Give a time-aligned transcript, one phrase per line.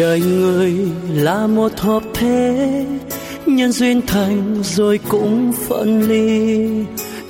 [0.00, 0.74] đời người
[1.14, 2.84] là một hợp thế,
[3.46, 6.68] nhân duyên thành rồi cũng phân ly.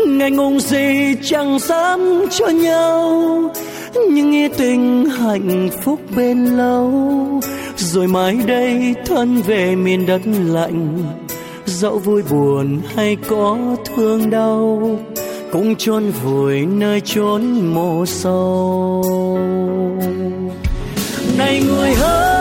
[0.06, 3.22] Ngày ngùng gì chẳng dám cho nhau,
[4.10, 6.92] nhưng nghĩa tình hạnh phúc bên lâu.
[7.76, 10.98] Rồi mai đây thân về miền đất lạnh,
[11.66, 14.98] dẫu vui buồn hay có thương đau,
[15.52, 17.42] cũng chôn vùi nơi chốn
[17.74, 19.04] mồ sâu.
[21.38, 22.39] Này người ơi!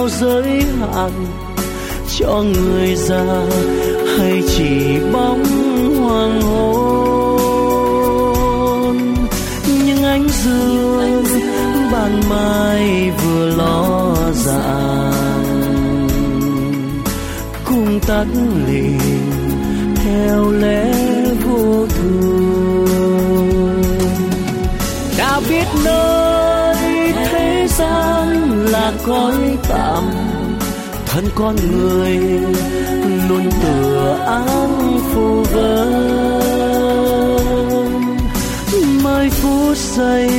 [0.00, 1.12] Bao giới hạn
[2.18, 3.46] cho người già
[4.18, 5.44] hay chỉ bóng
[5.98, 7.36] hoàng hôn.
[9.86, 11.24] Những ánh dương
[11.92, 16.08] ban mai vừa lo dàng
[17.64, 18.26] cùng tắt
[18.68, 18.98] liền
[19.94, 20.94] theo lẽ
[21.44, 23.82] vô thường.
[25.18, 28.39] Đã biết nơi thế gian
[28.90, 30.04] là cõi tạm.
[31.06, 32.16] Thân con người
[33.28, 35.92] luôn tựa áng phù vân.
[39.04, 40.30] Mai phút giây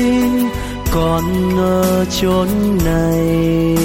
[0.91, 1.23] còn
[1.57, 2.47] ở chốn
[2.85, 3.75] này.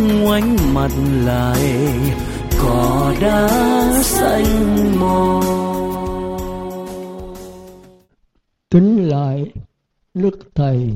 [0.00, 0.90] Ngoảnh mặt
[1.24, 1.78] lại
[2.62, 3.48] cỏ đá
[4.02, 5.42] xanh mồ
[8.70, 9.52] kính lại
[10.14, 10.90] đức thầy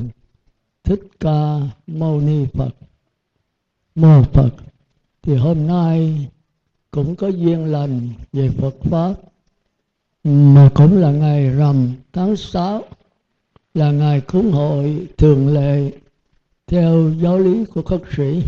[0.86, 2.74] thích ca mâu ni phật.
[3.94, 4.50] Mô phật.
[5.22, 6.28] Thì hôm nay
[6.90, 9.14] cũng có duyên lành về phật pháp,
[10.24, 12.84] mà cũng là ngày rằm tháng 6
[13.74, 15.90] là ngày cúng hội thường lệ
[16.66, 18.42] theo giáo lý của khất sĩ.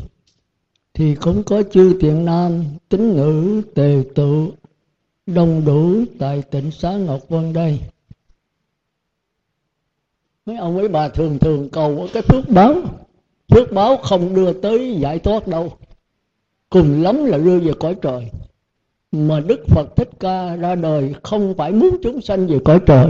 [0.95, 4.53] Thì cũng có chư thiện nam, tín nữ tề tụ,
[5.27, 7.81] đông đủ tại tỉnh xá ngọc vân đây
[10.49, 12.75] mấy ông mấy bà thường thường cầu cái phước báo.
[13.49, 15.73] Phước báo không đưa tới giải thoát đâu.
[16.71, 18.31] Cùng lắm là đưa về cõi trời.
[19.13, 23.07] Mà đức phật thích ca ra đời không phải muốn chúng sanh về cõi trời.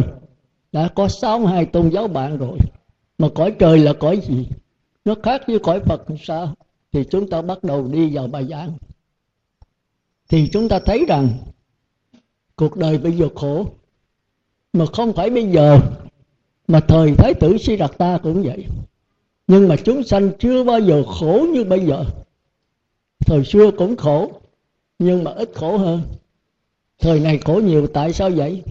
[0.72, 2.59] Đã có sáu hai tôn giáo bạn rồi.
[3.19, 4.48] Mà cõi trời là cõi gì?
[5.04, 6.54] Nó khác với cõi phật sao?
[6.93, 8.72] Thì chúng ta bắt đầu đi vào bài giảng.
[10.28, 11.28] Thì chúng ta thấy rằng,
[12.56, 13.66] cuộc đời bây giờ khổ.
[14.72, 15.81] Mà không phải bây giờ
[16.68, 18.66] mà thời thái tử si đạt ta cũng vậy.
[19.46, 22.04] Nhưng mà chúng sanh chưa bao giờ khổ như bây giờ.
[23.20, 24.30] Thời xưa cũng khổ,
[24.98, 26.00] nhưng mà ít khổ hơn.
[26.98, 28.62] Thời này khổ nhiều, tại sao vậy?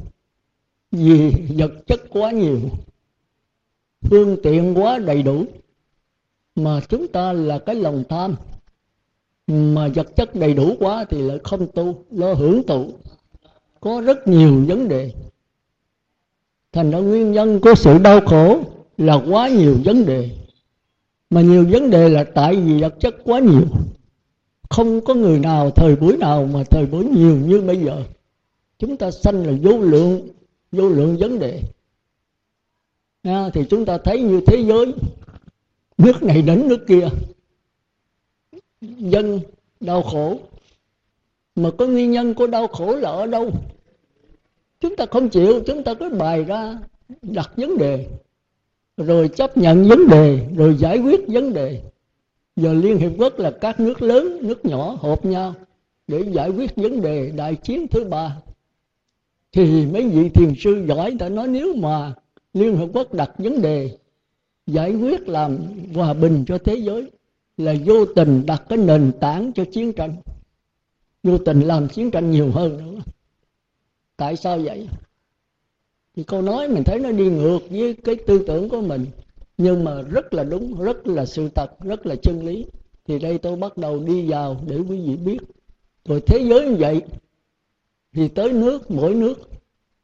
[0.92, 2.60] Vì vật chất quá nhiều,
[4.02, 5.46] phương tiện quá đầy đủ,
[6.56, 8.36] mà chúng ta là cái lòng tham.
[9.48, 12.92] Mà vật chất đầy đủ quá thì lại không tu, lo hưởng thụ
[13.80, 15.12] có rất nhiều vấn đề
[16.78, 18.60] thành ra nguyên nhân của sự đau khổ
[18.98, 20.30] là quá nhiều vấn đề.
[21.30, 23.68] Mà nhiều vấn đề là tại vì vật chất quá nhiều.
[24.70, 28.04] Không có người nào thời buổi nào mà thời buổi nhiều như bây giờ.
[28.80, 30.28] Chúng ta sanh là vô lượng
[30.72, 31.62] vô lượng vấn đề.
[33.24, 34.94] À, thì chúng ta thấy như thế giới
[35.98, 37.08] nước này đến nước kia.
[38.82, 39.40] Dân
[39.80, 40.40] đau khổ.
[41.56, 43.52] Mà có nguyên nhân của đau khổ là ở đâu?
[44.80, 46.78] Chúng ta không chịu, chúng ta cứ bày ra
[47.22, 48.08] đặt vấn đề,
[48.98, 51.82] rồi chấp nhận vấn đề, rồi giải quyết vấn đề.
[52.56, 55.54] Giờ liên hiệp quốc là các nước lớn, nước nhỏ họp nhau
[56.08, 58.38] để giải quyết vấn đề đại chiến thứ ba.
[59.52, 62.14] Thì mấy vị thiền sư giỏi đã nói nếu mà
[62.54, 63.98] liên hợp quốc đặt vấn đề,
[64.68, 65.58] giải quyết làm
[65.94, 67.12] hòa bình cho thế giới,
[67.58, 70.16] là vô tình đặt cái nền tảng cho chiến tranh.
[71.24, 73.02] Vô tình làm chiến tranh nhiều hơn nữa
[74.18, 74.90] tại sao vậy?
[76.16, 79.06] Thì câu nói mình thấy nó đi ngược với cái tư tưởng của mình.
[79.58, 82.66] Nhưng mà rất là đúng, rất là sự thật, rất là chân lý.
[83.06, 85.38] Thì đây tôi bắt đầu đi vào để quý vị biết.
[86.06, 87.02] Rồi thế giới như vậy,
[88.14, 89.50] thì tới nước, mỗi nước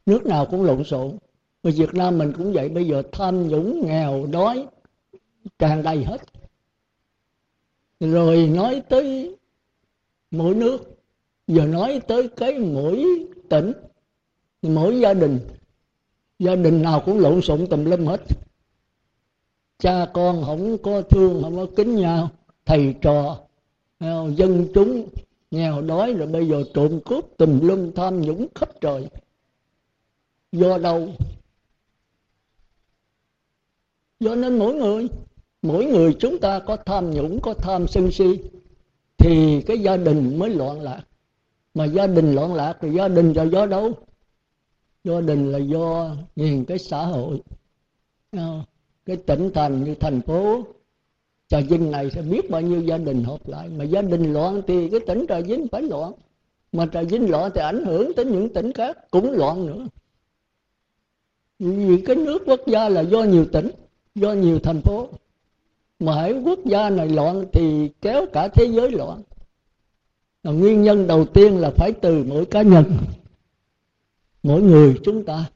[0.06, 1.16] nước nào cũng lộn xộn.
[1.62, 4.66] Và Việt Nam mình cũng vậy, bây giờ tham nhũng, nghèo, đói,
[5.58, 6.18] tràn đầy hết.
[8.00, 9.36] Rồi nói tới
[10.30, 10.96] mỗi nước,
[11.46, 13.04] giờ nói tới cái mỗi
[13.48, 13.72] tỉnh
[14.68, 15.40] mỗi gia đình
[16.38, 18.20] gia đình nào cũng lộn xộn tùm lum hết.
[19.78, 22.30] Cha con không có thương, không có kính nhau,
[22.64, 23.38] thầy trò
[24.36, 25.08] dân chúng,
[25.50, 29.08] nghèo đói rồi bây giờ trộm cướp tùm lum tham nhũng khắp trời.
[30.52, 31.08] Do đâu?
[34.20, 35.08] Do nên mỗi người
[35.62, 38.38] mỗi người chúng ta có tham nhũng, có tham sân si,
[39.18, 41.02] thì cái gia đình mới loạn lạc.
[41.74, 43.92] Mà gia đình loạn lạc thì gia đình là do đâu?
[45.04, 47.40] Gia đình là do nhìn cái xã hội
[48.30, 48.64] à,
[49.06, 50.64] cái tỉnh thành như thành phố.
[51.48, 53.68] Trà vinh này sẽ biết bao nhiêu gia đình hợp lại.
[53.68, 56.12] Mà gia đình loạn thì cái tỉnh trà vinh phải loạn.
[56.72, 59.86] Mà trà vinh loạn thì ảnh hưởng tới những tỉnh khác cũng loạn nữa.
[61.58, 63.70] Vì cái nước quốc gia là do nhiều tỉnh,
[64.14, 65.08] do nhiều thành phố.
[65.98, 69.22] Mà hãy quốc gia này loạn thì kéo cả thế giới loạn.
[70.42, 72.84] Là nguyên nhân đầu tiên là phải từ mỗi cá nhân
[74.44, 75.50] mỗi người chúng ta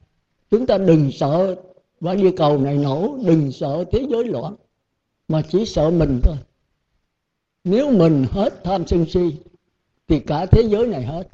[0.51, 1.55] chúng ta đừng sợ
[2.01, 4.55] quả địa cầu này nổ, đừng sợ thế giới loạn,
[5.27, 6.35] mà chỉ sợ mình thôi.
[7.63, 9.35] Nếu mình hết tham sân si,
[10.07, 11.27] thì cả thế giới này hết.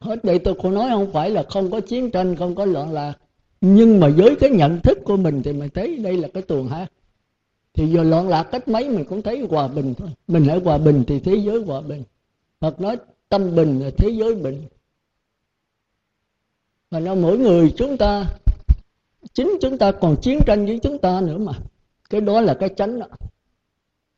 [0.00, 2.92] Hết đây tôi cũng nói không phải là không có chiến tranh, không có loạn
[2.92, 3.14] lạc,
[3.60, 6.68] nhưng mà với cái nhận thức của mình thì mình thấy đây là cái tuồng
[6.68, 6.92] hát.
[7.74, 10.08] Thì giờ loạn lạc cách mấy mình cũng thấy hòa bình thôi.
[10.28, 12.02] Mình hãy hòa bình thì thế giới hòa bình.
[12.60, 12.96] Phật nói
[13.28, 14.62] tâm bình là thế giới bình
[16.90, 18.24] và nó mỗi người chúng ta,
[19.32, 21.52] chính chúng ta còn chiến tranh với chúng ta nữa mà.
[22.10, 23.06] Cái đó là cái chánh đó.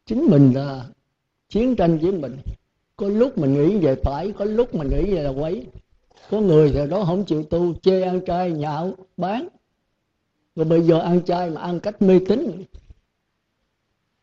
[0.06, 0.86] Chính mình là
[1.48, 2.36] chiến tranh với mình.
[2.96, 5.66] Có lúc mình nghĩ về phải, có lúc mình nghĩ về là quấy.
[6.30, 9.48] Có người thì đó không chịu tu, chê ăn chay, nhạo, bán.
[10.56, 12.64] Rồi bây giờ ăn chay mà ăn cách mê tín.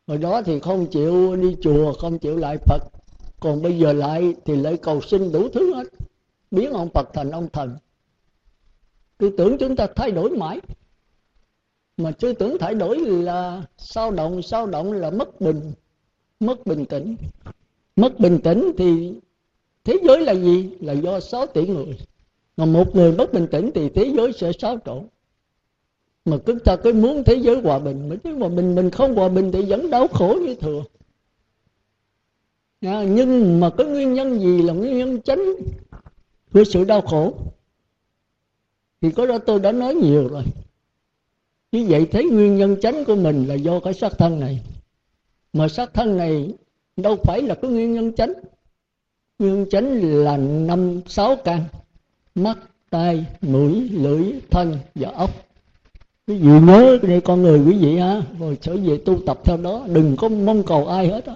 [0.07, 2.83] Rồi đó thì không chịu đi chùa, không chịu lại phật.
[3.39, 5.87] Còn bây giờ lại thì lại cầu xin đủ thứ hết.
[6.51, 7.77] Biến ông phật thành ông thần
[9.17, 10.59] tư tưởng chúng ta thay đổi mãi.
[11.97, 15.73] Mà tư tưởng thay đổi là sao động sao động là mất bình
[16.39, 17.15] mất bình tĩnh.
[17.95, 19.13] Mất bình tĩnh thì
[19.83, 20.69] thế giới là gì?
[20.79, 21.97] Là do 6 tỷ người.
[22.57, 25.07] Mà một người mất bình tĩnh thì thế giới sẽ xáo trộn.
[26.25, 29.15] Mà chúng ta cứ muốn thế giới hòa bình mà chứ mà mình mình không
[29.15, 30.83] hòa bình thì vẫn đau khổ như thường
[32.81, 35.55] à, nhưng mà cái nguyên nhân gì là nguyên nhân chính
[36.53, 37.33] của sự đau khổ
[39.01, 40.43] thì có đó tôi đã nói nhiều rồi.
[41.71, 44.61] Như vậy thấy nguyên nhân chánh của mình là do cái sát thân này.
[45.53, 46.53] Mà sát thân này
[46.97, 48.33] đâu phải là cái nguyên nhân chánh.
[49.39, 51.63] Nguyên nhân chánh là năm, sáu căn.
[52.35, 52.57] Mắt,
[52.89, 55.31] tai, mũi, lưỡi, thân và ốc
[56.27, 58.21] quý vị nhớ đây con người quý vị ha.
[58.39, 59.85] Rồi trở về tu tập theo đó.
[59.87, 61.35] Đừng có mong cầu ai hết á.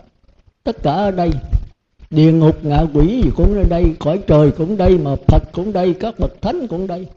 [0.64, 1.30] Tất cả ở đây.
[2.10, 3.96] Địa ngục, ngạ quỷ gì cũng ở đây.
[4.00, 5.94] Cõi trời cũng đây mà phật cũng đây.
[5.94, 7.08] Các bậc thánh cũng đây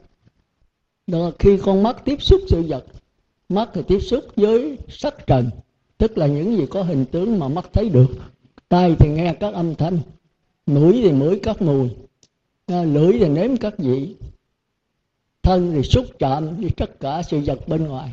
[1.07, 2.85] đó khi con mắt tiếp xúc sự vật
[3.49, 5.49] mắt thì tiếp xúc với sắc trần
[5.97, 8.07] tức là những gì có hình tướng mà mắt thấy được.
[8.69, 9.99] Tai thì nghe các âm thanh
[10.65, 11.89] mũi thì mũi các mùi
[12.65, 14.15] à, lưỡi thì nếm các vị
[15.41, 18.11] thân thì xúc chạm với tất cả sự vật bên ngoài.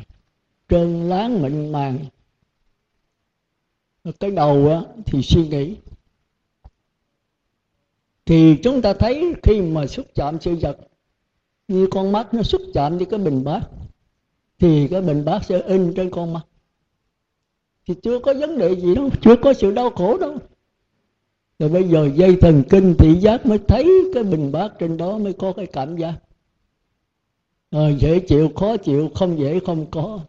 [0.69, 1.99] Trơn láng mịn màng.
[4.21, 5.77] Cái đầu á, thì suy nghĩ.
[8.25, 10.79] Thì chúng ta thấy khi mà xúc chạm sự vật
[11.73, 13.61] như con mắt nó xúc chạm với cái bình bát
[14.59, 16.47] thì cái bình bát sẽ in trên con mắt.
[17.87, 20.37] Thì chưa có vấn đề gì đâu chưa có sự đau khổ đâu.
[21.59, 25.19] Rồi bây giờ dây thần kinh thị giác mới thấy cái bình bát trên đó
[25.19, 26.15] mới có cái cảm giác.
[27.71, 30.21] À, dễ chịu khó chịu không dễ không có.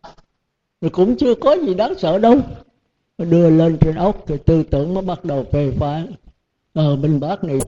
[0.81, 2.39] Rồi cũng chưa có gì đáng sợ đâu.
[3.17, 6.13] Đưa lên trên ốc thì tư tưởng mới bắt đầu phê phán.
[6.73, 7.59] Ờ à, bình bát này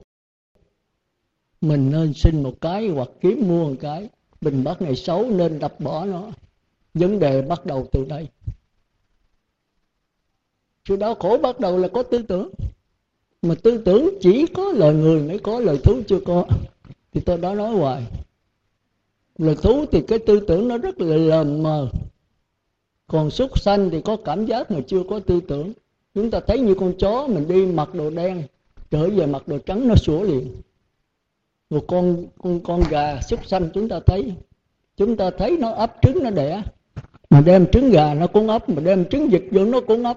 [1.60, 4.08] mình nên xin một cái hoặc kiếm mua một cái.
[4.40, 6.30] Bình bát này xấu nên đập bỏ nó.
[6.94, 8.28] Vấn đề bắt đầu từ đây.
[10.88, 12.50] Sự đau khổ bắt đầu là có tư tưởng.
[13.42, 16.46] Mà tư tưởng chỉ có lời người mới có lời thú chưa có.
[17.12, 18.02] Thì tôi đã nói hoài.
[19.38, 21.88] Lời thú thì cái tư tưởng nó rất là lờ mờ.
[23.06, 25.72] Còn súc sanh thì có cảm giác mà chưa có tư tưởng.
[26.14, 28.42] Chúng ta thấy như con chó mình đi mặc đồ đen,
[28.90, 30.56] trở về mặc đồ trắng nó sủa liền
[31.70, 34.32] một con con con gà súc sanh chúng ta thấy.
[34.96, 36.62] Chúng ta thấy nó ấp trứng nó đẻ.
[37.30, 40.16] Mà đem trứng gà nó cũng ấp, mà đem trứng vịt vô nó cũng ấp.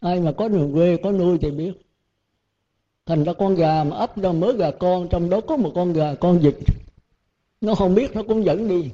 [0.00, 1.72] Ai mà có đường quê, có nuôi thì biết.
[3.06, 5.92] Thành ra con gà mà ấp ra mớ gà con, trong đó có một con
[5.92, 6.54] gà, con vịt.
[7.60, 8.90] Nó không biết, nó cũng dẫn đi.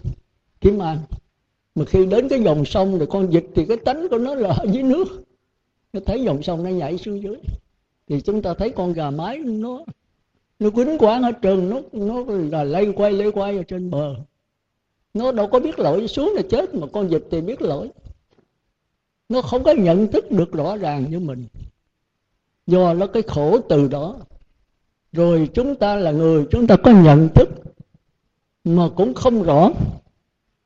[0.60, 0.98] Kiếm ăn
[1.74, 4.48] mà khi đến cái dòng sông thì con vịt thì cái tánh của nó là
[4.48, 5.04] ở dưới nước.
[5.92, 7.36] Nó thấy dòng sông nó nhảy xuống dưới.
[8.08, 9.84] Thì chúng ta thấy con gà mái nó
[10.58, 14.14] nó quýnh quán ở trường nó nó là lây quay lây quay ở trên bờ.
[15.14, 17.90] Nó đâu có biết lỗi, xuống là chết mà con vịt thì biết lỗi.
[19.28, 21.46] Nó không có nhận thức được rõ ràng như mình.
[22.66, 24.16] Do nó cái khổ từ đó.
[25.12, 27.48] Rồi chúng ta là người, chúng ta có nhận thức
[28.64, 29.70] mà cũng không rõ.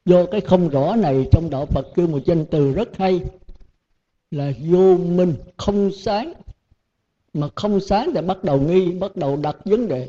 [0.04, 3.20] Do cái không rõ này trong đạo phật kêu một danh từ rất hay
[4.30, 6.32] là vô minh, không sáng
[7.32, 10.08] mà không sáng thì bắt đầu nghi, bắt đầu đặt vấn đề.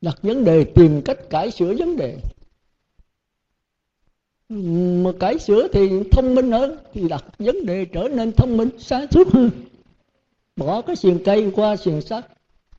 [0.00, 2.16] Đặt vấn đề, tìm cách cải sửa vấn đề.
[5.02, 8.68] Mà cải sửa thì thông minh hơn, thì đặt vấn đề trở nên thông minh,
[8.78, 9.50] sáng suốt hơn.
[10.56, 12.26] Bỏ cái xiềng cây qua xiềng sắt,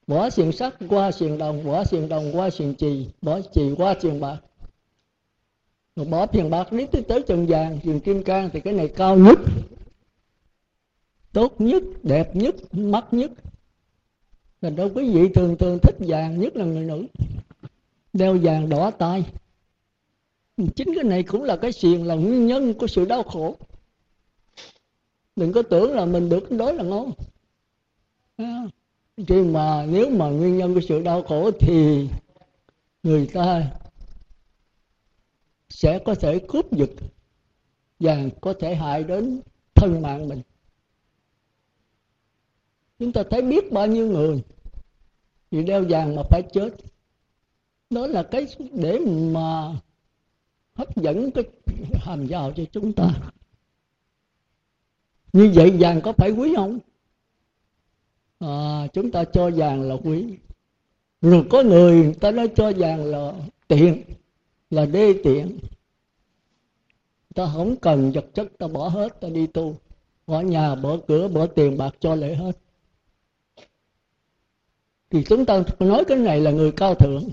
[0.08, 3.96] bỏ xiềng sắt qua xiềng đồng, bỏ xiềng đồng qua xiềng chì, bỏ chì qua
[4.02, 4.38] xiềng bạc.
[5.96, 8.88] Rồi bỏ tiền bạc lý tới tới trần vàng xiềng kim cang thì cái này
[8.88, 9.40] cao nhất
[11.38, 13.32] tốt nhất, đẹp nhất, mắt nhất.
[14.62, 17.06] Thành đâu quý vị thường thường thích vàng nhất là người nữ.
[18.14, 19.26] Đeo vàng đỏ tay.
[20.76, 23.56] Chính cái này cũng là cái xiềng, là nguyên nhân của sự đau khổ.
[25.36, 27.12] Đừng có tưởng là mình được, đó là ngon.
[28.38, 28.68] À,
[29.28, 32.08] Chứ mà nếu mà nguyên nhân của sự đau khổ thì
[33.04, 33.72] người ta
[35.70, 36.90] sẽ có thể cướp giật
[38.00, 39.42] và có thể hại đến
[39.76, 40.42] thân mạng mình
[43.00, 44.44] chúng ta thấy biết bao nhiêu người
[45.52, 46.70] vì đeo vàng mà phải chết.
[47.90, 49.00] Đó là cái để
[49.32, 49.76] mà
[50.74, 51.44] hấp dẫn cái
[51.94, 53.10] hàm giàu cho chúng ta.
[55.34, 56.80] Như vậy vàng có phải quý không?
[58.40, 60.26] À, chúng ta cho vàng là quý.
[61.22, 63.34] Rồi có người, người ta nói cho vàng là
[63.68, 64.04] tiện
[64.70, 65.60] là đê tiện.
[67.36, 69.76] Ta không cần vật chất ta bỏ hết ta đi tu.
[70.28, 72.58] Bỏ nhà bỏ cửa bỏ tiền bạc cho lễ hết
[75.10, 77.30] thì chúng ta nói cái này là người cao thượng.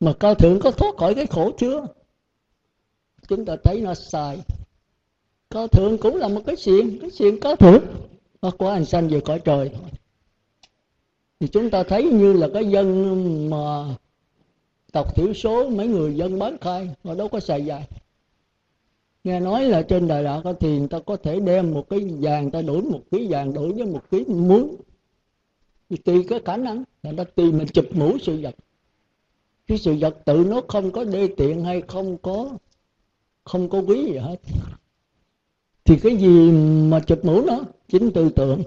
[0.00, 1.86] Mà cao thượng có thoát khỏi cái khổ chưa
[3.30, 4.38] chúng ta thấy nó sai.
[5.50, 7.84] Cao thượng cũng là một cái chuyện cái chuyện cao thượng.
[8.42, 9.70] Nó có hành sanh về cõi trời.
[11.40, 13.96] Thì chúng ta thấy như là cái dân mà
[14.92, 17.88] tộc thiểu số, mấy người dân bán khai họ đâu có xài dài.
[19.24, 22.50] Nghe nói là trên đài đạo thì người ta có thể đem một cái vàng,
[22.50, 24.64] ta đổi một ký vàng, đổi với một ký muối
[25.90, 28.54] thì tùy cái khả năng là nó tùy mình chụp mũ sự vật.
[29.66, 32.50] Cái sự vật tự nó không có đê tiện hay không có
[33.44, 34.36] không có quý gì hết.
[35.84, 36.50] Thì cái gì
[36.90, 37.60] mà chụp mũ nó?
[37.88, 38.62] Chính tư tưởng.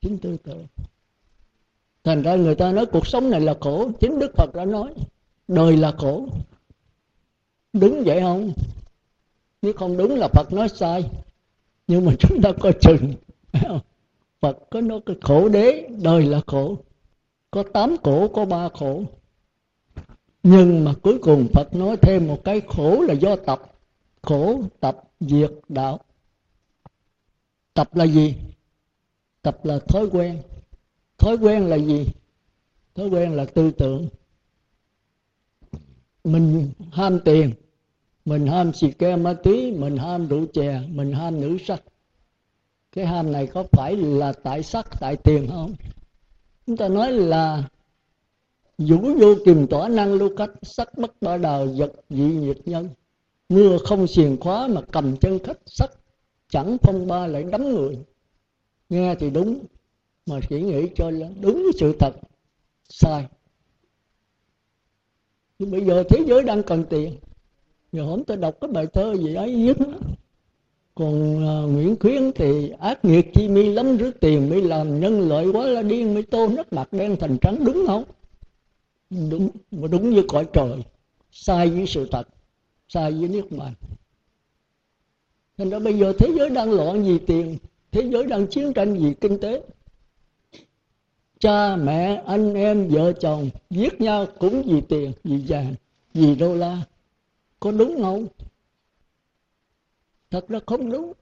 [0.00, 0.66] Chính tư tưởng.
[2.04, 4.94] Thành ra người ta nói cuộc sống này là khổ, chính đức phật đã nói,
[5.48, 6.26] đời là khổ.
[7.72, 8.52] Đúng vậy không?
[9.62, 11.10] Nếu không đúng là phật nói sai,
[11.86, 13.14] nhưng mà chúng ta coi chừng
[14.40, 16.78] phật có nói cái khổ đế, đời là khổ.
[17.50, 19.02] Có tám khổ có ba khổ.
[20.42, 23.62] Nhưng mà cuối cùng phật nói thêm một cái khổ là do tập.
[24.22, 26.00] Khổ, tập diệt đạo.
[27.74, 28.34] Tập là gì?
[29.42, 30.42] Tập là thói quen.
[31.18, 32.06] Thói quen là gì?
[32.94, 34.08] Thói quen là tư tưởng.
[36.24, 37.52] Mình ham tiền,
[38.24, 41.82] mình ham xì ke ma túy mình ham rượu chè, mình ham nữ sắc
[42.92, 45.74] cái ham này có phải là tại sắc, tại tiền không?
[46.66, 47.68] Chúng ta nói là
[48.78, 52.88] vũ vô kiềm tỏa năng lưu cách, sắc bất ba đào vật dị nhiệt nhân.
[53.48, 55.90] Mưa không xiềng khóa mà cầm chân khách, sắc
[56.48, 57.98] chẳng phong ba lại đấm người.
[58.88, 59.66] Nghe thì đúng,
[60.26, 62.12] mà chỉ nghĩ cho là đúng với sự thật.
[62.88, 63.26] Sai.
[65.58, 67.16] Nhưng bây giờ thế giới đang cần tiền.
[67.92, 69.86] Giờ hôm tôi đọc cái bài thơ gì ấy viết
[70.98, 75.28] còn uh, nguyễn khuyến thì ác nghiệt chi mi lắm rước tiền mới làm nhân
[75.28, 78.04] lợi quá là điên mới tô nước mặt đen thành trắng đúng không?
[79.10, 80.84] Đúng mà đúng như cõi trời
[81.32, 82.28] sai với sự thật
[82.88, 83.74] sai với nước bàn
[85.58, 87.58] thành ra bây giờ thế giới đang loạn vì tiền
[87.92, 89.62] thế giới đang chiến tranh vì kinh tế.
[91.40, 95.74] Cha mẹ anh em vợ chồng giết nhau cũng vì tiền vì vàng
[96.14, 96.82] vì đô la.
[97.60, 98.26] Có đúng không?
[100.30, 101.12] Thật ra không đúng.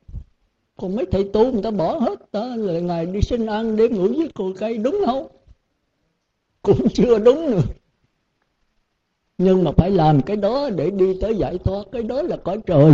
[0.77, 3.97] Còn mấy thầy tu người ta bỏ hết đó là ngày đi xin ăn đêm
[3.97, 5.27] ngủ với cội cây, đúng không?
[6.63, 7.61] Cũng chưa đúng nữa.
[9.39, 12.59] Nhưng mà phải làm cái đó để đi tới giải thoát, cái đó là cõi
[12.67, 12.93] trời.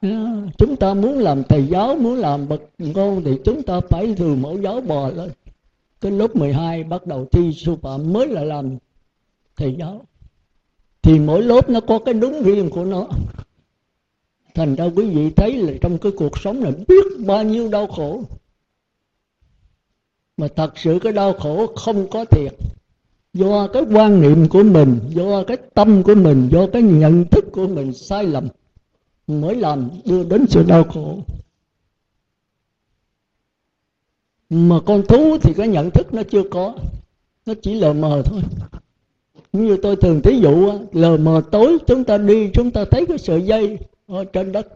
[0.00, 4.14] À, chúng ta muốn làm thầy giáo, muốn làm bậc ngôn thì chúng ta phải
[4.18, 5.30] từ mẫu giáo bò lên.
[6.00, 8.76] Cái lớp 12 bắt đầu thi sư phạm mới là làm
[9.56, 10.04] thầy giáo.
[11.02, 13.08] Thì mỗi lớp nó có cái đúng riêng của nó
[14.56, 17.86] thành ra quý vị thấy là trong cái cuộc sống này biết bao nhiêu đau
[17.86, 18.22] khổ.
[20.36, 22.54] Mà thật sự cái đau khổ không có thiệt.
[23.34, 27.44] Do cái quan niệm của mình, do cái tâm của mình, do cái nhận thức
[27.52, 28.48] của mình sai lầm,
[29.26, 31.18] mới làm đưa đến sự đau khổ.
[34.50, 36.74] Mà con thú thì cái nhận thức nó chưa có,
[37.46, 38.40] nó chỉ lờ mờ thôi.
[39.52, 43.18] Như tôi thường thí dụ lờ mờ tối chúng ta đi, chúng ta thấy cái
[43.18, 44.68] sợi dây ở trên đất.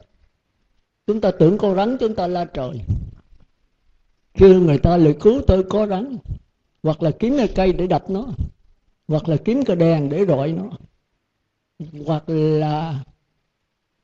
[1.07, 2.81] Chúng ta tưởng con rắn chúng ta la trời.
[4.35, 6.19] Kêu người ta lại cứu tôi có rắn,
[6.83, 8.27] hoặc là kiếm cái cây để đập nó,
[9.09, 10.71] hoặc là kiếm cái đèn để rọi nó,
[12.07, 13.05] hoặc là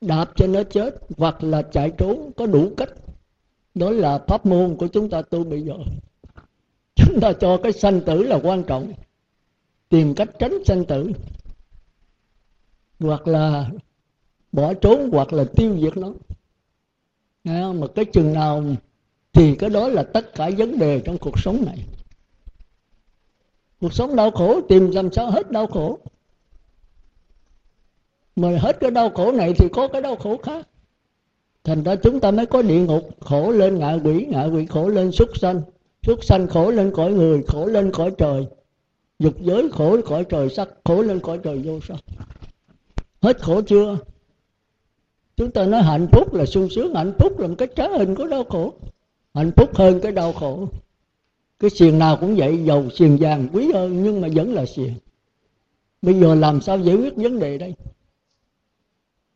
[0.01, 2.91] đạp cho nó chết, hoặc là chạy trốn, có đủ cách.
[3.75, 5.75] Đó là pháp môn của chúng ta tu bây giờ.
[6.95, 8.93] Chúng ta cho cái sanh tử là quan trọng.
[9.89, 11.13] Tìm cách tránh sanh tử,
[12.99, 13.71] hoặc là
[14.57, 16.13] bỏ trốn hoặc là tiêu diệt nó.
[17.45, 17.81] Nghe không?
[17.81, 18.65] mà cái chừng nào
[19.33, 21.79] thì cái đó là tất cả vấn đề trong cuộc sống này.
[23.81, 25.99] Cuộc sống đau khổ, tìm làm sao hết đau khổ.
[28.37, 30.69] Mà hết cái đau khổ này thì có cái đau khổ khác.
[31.65, 34.89] Thành ra chúng ta mới có địa ngục, khổ lên ngạ quỷ ngạ quỷ khổ
[34.89, 35.63] lên súc sanh.
[36.03, 38.47] Súc sanh khổ lên cõi người, khổ lên cõi trời.
[39.19, 42.01] Dục giới khổ cõi trời sắc, khổ lên cõi trời vô sắc.
[43.23, 43.99] Hết khổ chưa?
[45.37, 48.15] Chúng ta nói hạnh phúc là sung sướng, hạnh phúc là một cái trái hình
[48.15, 48.75] của đau khổ.
[49.35, 50.69] Hạnh phúc hơn cái đau khổ.
[51.59, 54.95] Cái xiềng nào cũng vậy, dầu xiềng vàng quý hơn, nhưng mà vẫn là xiềng.
[56.03, 57.75] Bây giờ làm sao giải quyết vấn đề đây?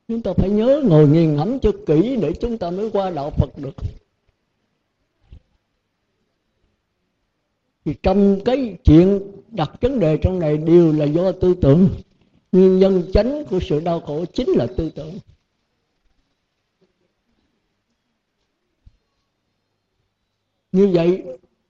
[0.08, 3.30] Chúng ta phải nhớ ngồi nghiền ngẫm cho kỹ để chúng ta mới qua đạo
[3.30, 3.74] phật được.
[7.84, 11.88] Thì trong cái chuyện đặt vấn đề trong này đều là do tư tưởng.
[12.52, 15.18] Nguyên nhân chánh của sự đau khổ chính là tư tưởng.
[20.72, 21.24] Như vậy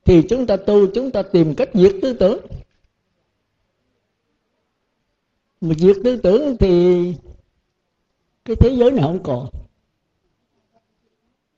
[0.05, 2.39] thì chúng ta tu, chúng ta tìm cách diệt tư tưởng.
[5.61, 7.03] Mà diệt tư tưởng thì
[8.45, 9.49] cái thế giới này không còn.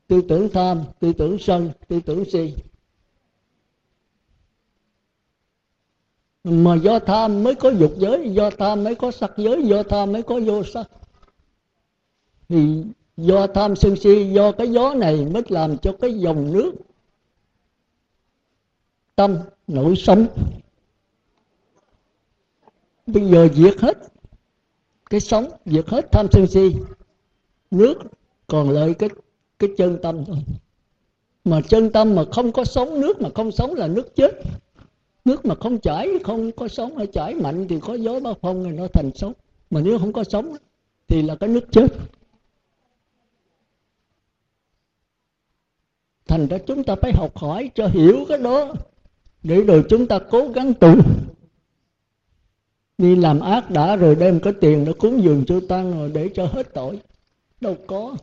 [0.07, 2.53] Tư tưởng tham, tư tưởng sân, tư tưởng si.
[6.43, 10.11] Mà do tham mới có dục giới, do tham mới có sắc giới, do tham
[10.11, 10.89] mới có vô sắc.
[12.49, 12.83] Thì
[13.17, 16.73] do tham sân si, do cái gió này mới làm cho cái dòng nước
[19.15, 20.27] tâm nổi sống
[23.05, 23.97] bây giờ diệt hết
[25.09, 26.75] cái sống, diệt hết tham sân si,
[27.71, 27.97] nước
[28.47, 29.09] còn lợi cái
[29.59, 30.37] cái chân tâm thôi.
[31.45, 34.31] Mà chân tâm mà không có sống, nước mà không sống là nước chết.
[35.25, 38.63] Nước mà không chảy, không có sống hay chảy mạnh thì có gió bão phong
[38.63, 39.33] thì nó thành sống.
[39.69, 40.55] Mà nếu không có sống
[41.07, 41.87] thì là cái nước chết.
[46.27, 48.73] Thành ra chúng ta phải học hỏi cho hiểu cái đó
[49.43, 50.95] để rồi chúng ta cố gắng tu.
[52.97, 56.29] Đi làm ác đã rồi đem cái tiền nó cúng dường cho tăng rồi để
[56.33, 56.99] cho hết tội.
[57.61, 58.15] Đâu có.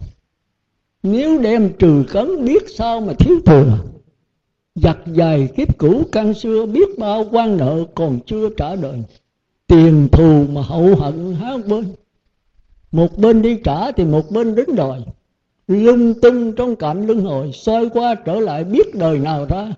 [1.02, 3.78] Nếu đem trừ cấn biết sao mà thiếu thừa.
[4.74, 9.02] Giặt dài kiếp cũ căn xưa biết bao quan nợ còn chưa trả đời.
[9.66, 11.92] Tiền thù mà hậu hận háo bên.
[12.92, 15.04] Một bên đi trả thì một bên đứng đòi.
[15.68, 19.74] Lung tung trong cạnh luân hồi xoay qua trở lại biết đời nào ra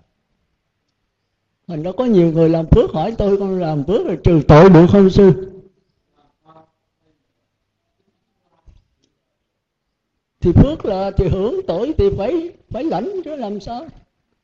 [1.66, 4.70] thành nó có nhiều người làm phước hỏi tôi, con làm phước rồi trừ tội
[4.70, 5.48] được không sư?
[10.40, 13.87] Thì phước là thì hưởng, tội thì phải phải lãnh chứ làm sao?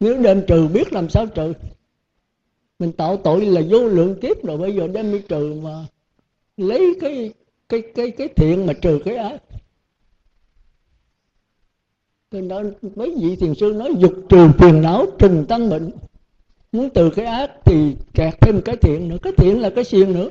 [0.00, 1.52] Nếu đem trừ biết làm sao trừ?
[2.78, 5.87] Mình tạo tội là vô lượng kiếp rồi, bây giờ đem đi trừ mà
[6.57, 7.33] lấy cái
[7.68, 9.42] cái cái cái thiện mà trừ cái ác.
[12.31, 12.62] Nên đó
[12.96, 15.90] mấy vị thiền sư nói, dục trừ phiền não, trừng tăng bệnh
[16.72, 19.16] muốn từ cái ác thì kẹt thêm cái thiện nữa.
[19.22, 20.28] Cái thiện là cái xiềng nữa.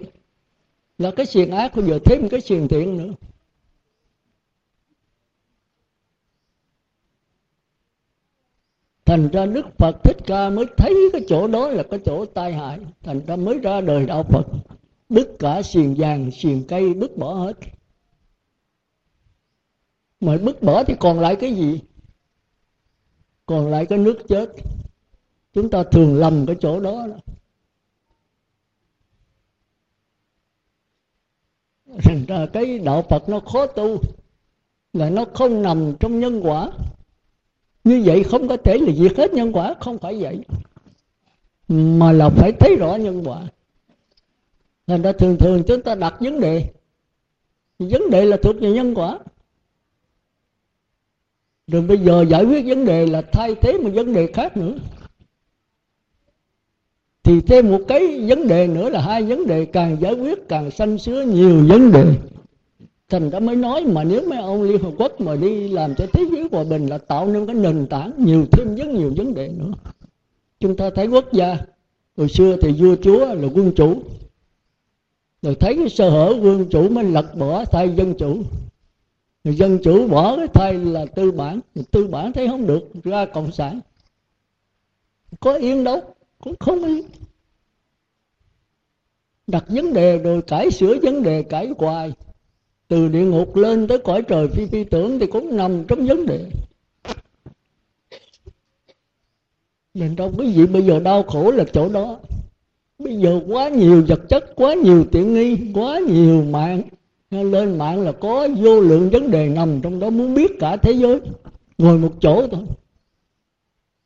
[0.98, 3.14] Là cái xiềng ác, bây giờ thêm cái xiềng thiện nữa.
[9.06, 12.54] Thành ra đức phật thích ca mới thấy cái chỗ đó là cái chỗ tai
[12.54, 12.80] hại.
[13.04, 14.46] Thành ra mới ra đời đạo phật.
[15.10, 17.58] Đứt cả xiềng vàng, xiềng cây, đứt bỏ hết.
[20.20, 21.82] Mà bứt bỏ thì còn lại cái gì?
[23.46, 24.50] Còn lại cái nước chết
[25.58, 27.08] chúng ta thường lầm cái chỗ đó,
[31.86, 34.02] thành ra cái đạo phật nó khó tu
[34.94, 36.72] là nó không nằm trong nhân quả.
[37.84, 40.40] Như vậy không có thể là diệt hết nhân quả không phải vậy.
[41.68, 43.44] Mà là phải thấy rõ nhân quả.
[44.88, 46.74] Thành ra thường thường chúng ta đặt vấn đề.
[47.80, 49.20] Vấn đề là thuộc về nhân quả.
[51.68, 54.76] Rồi bây giờ giải quyết vấn đề là thay thế một vấn đề khác nữa
[57.28, 60.72] thì thêm một cái vấn đề nữa là hai vấn đề càng giải quyết càng
[60.72, 62.06] sanh sứa nhiều vấn đề.
[63.10, 66.06] Thành ra mới nói mà nếu mấy ông liên hợp quốc mà đi làm cho
[66.14, 69.34] thế giới hòa bình là tạo nên cái nền tảng nhiều thêm rất nhiều vấn
[69.34, 69.72] đề nữa.
[70.60, 71.58] Chúng ta thấy quốc gia,
[72.18, 74.02] hồi xưa thì vua chúa là quân chủ.
[75.42, 78.38] Rồi thấy cái sơ hở quân chủ mới lật bỏ thay dân chủ.
[79.44, 81.60] Rồi dân chủ bỏ cái thay là tư bản.
[81.76, 83.80] Rồi tư bản thấy không được, ra cộng sản.
[85.40, 86.02] Có yên đâu
[86.40, 87.06] cũng không yên
[89.48, 92.14] đặt vấn đề rồi cải sửa vấn đề, cải hoài.
[92.88, 96.26] Từ địa ngục lên tới cõi trời phi phi tưởng thì cũng nằm trong vấn
[96.26, 96.46] đề.
[99.94, 102.20] Nên đâu quý vị bây giờ đau khổ là chỗ đó.
[103.00, 106.82] Bây giờ quá nhiều vật chất, quá nhiều tiện nghi, quá nhiều mạng.
[107.32, 110.92] Lên mạng là có vô lượng vấn đề nằm trong đó, muốn biết cả thế
[110.92, 111.20] giới.
[111.78, 112.62] Ngồi một chỗ thôi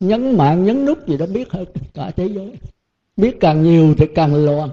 [0.02, 2.52] nhấn mạng, nhấn nút gì đó, biết hết cả thế giới.
[3.18, 4.70] Biết càng nhiều thì càng loạn.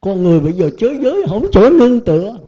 [0.00, 2.38] Con người bây giờ chới giới, không chỗ nương tựa.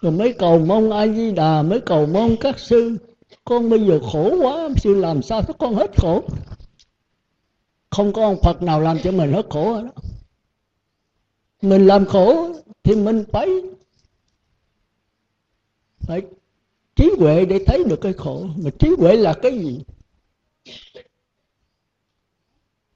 [0.00, 2.96] Rồi mới cầu mong a di đà mới cầu mong các sư.
[3.44, 6.22] Con bây giờ khổ quá sư làm sao cho con hết khổ.
[7.90, 9.88] Không có ông phật nào làm cho mình hết khổ đó.
[11.62, 12.50] Mình làm khổ
[12.82, 13.48] thì mình phải
[16.00, 16.22] phải
[16.96, 18.46] trí huệ để thấy được cái khổ.
[18.56, 19.80] Mà trí huệ là cái gì?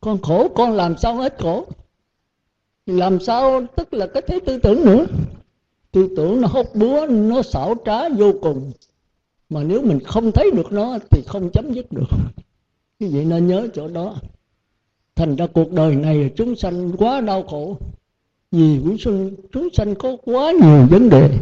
[0.02, 1.66] Con khổ, con làm sao hết khổ?
[2.86, 3.66] Làm sao?
[3.76, 5.06] Tức là cái thế tư tưởng nữa.
[5.92, 8.72] Tư tưởng nó hốt búa, nó xảo trá vô cùng.
[9.48, 12.08] Mà nếu mình không thấy được nó thì không chấm dứt được.
[12.98, 14.16] Như vậy nên nhớ chỗ đó.
[15.14, 17.76] Thành ra cuộc đời này chúng sanh quá đau khổ.
[18.50, 21.38] Vì quý sinh chúng sanh có quá nhiều vấn đề.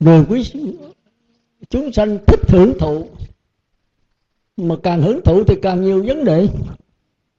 [0.00, 0.52] Rồi quý
[1.70, 3.06] chúng sanh thích hưởng thụ.
[4.56, 6.48] Mà càng hưởng thụ thì càng nhiều vấn đề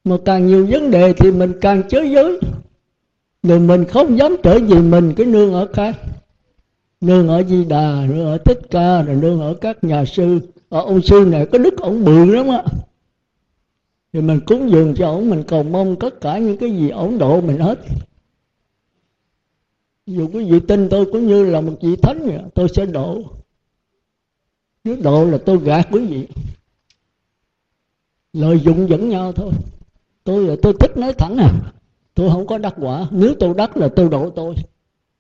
[0.06, 2.40] mà càng nhiều vấn đề thì mình càng chới giới.
[3.44, 5.96] Rồi mình không dám trở về mình cái nương ở khác.
[7.02, 10.40] Nương ở di đà nương ở thích ca rồi nương ở các nhà sư.
[10.70, 12.64] Ở ông sư này có đức ông bự lắm á.
[14.14, 17.18] Thì mình cúng dường cho ổng mình cầu mong tất cả những cái gì ổng
[17.18, 17.80] độ mình hết.
[20.06, 23.24] Dù quý vị tin tôi cũng như là một vị thánh vậy, tôi sẽ độ.
[24.84, 26.28] Nếu độ là tôi gạt quý vị.
[28.34, 29.52] Lợi dụng dẫn nhau thôi
[30.26, 31.50] tôi tôi thích nói thẳng à.
[32.14, 33.08] Tôi không có đắc quả.
[33.12, 34.56] Nếu tôi đắc là tôi độ tôi.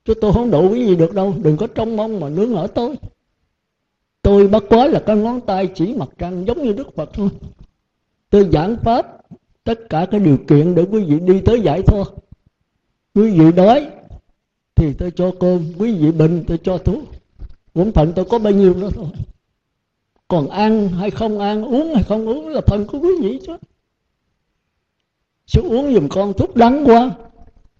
[0.06, 1.34] Chứ tôi không độ cái gì được đâu.
[1.44, 2.96] Đừng có trông mong mà nướng ở tôi.
[4.22, 7.30] Tôi bất quá là cái ngón tay chỉ mặt trăng giống như đức phật thôi.
[8.30, 9.18] Tôi giảng pháp
[9.64, 12.08] tất cả cái điều kiện để quý vị đi tới giải thoát
[13.16, 13.88] quý vị đói
[14.76, 15.74] thì tôi cho cơm.
[15.78, 17.04] Quý vị bệnh tôi cho thuốc.
[17.74, 19.08] Bổn phận tôi có bao nhiêu đó thôi.
[20.28, 23.58] Còn ăn hay không ăn, uống hay không uống là phần của quý vị chứ
[25.48, 27.16] sư uống giùm con thuốc đắng quá.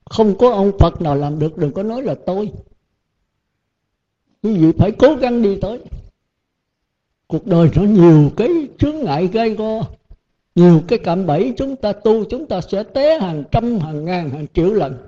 [0.06, 2.52] Không có ông phật nào làm được, đừng có nói là tôi.
[4.44, 5.80] Quý vị phải cố gắng đi tới.
[7.28, 9.82] Cuộc đời nó nhiều cái chướng ngại gây go,
[10.56, 14.30] nhiều cái cạm bẫy chúng ta tu, chúng ta sẽ té hàng trăm, hàng ngàn,
[14.30, 15.08] hàng triệu lần.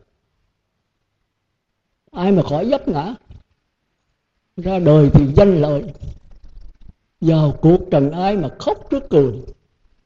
[2.12, 3.16] Ai mà khỏi dấp ngã,
[4.58, 5.84] ra đời thì danh lợi.
[7.22, 9.34] Vào cuộc trần ai mà khóc trước cười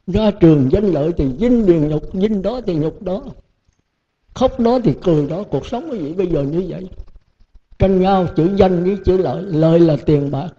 [0.07, 3.23] ra trường danh lợi thì dinh điền nhục, dinh đó thì nhục đó.
[4.33, 6.89] Khóc đó thì cười đó, cuộc sống của vị bây giờ như vậy.
[7.79, 10.49] Tranh nhau, chữ danh với chữ lợi lợi là tiền bạc,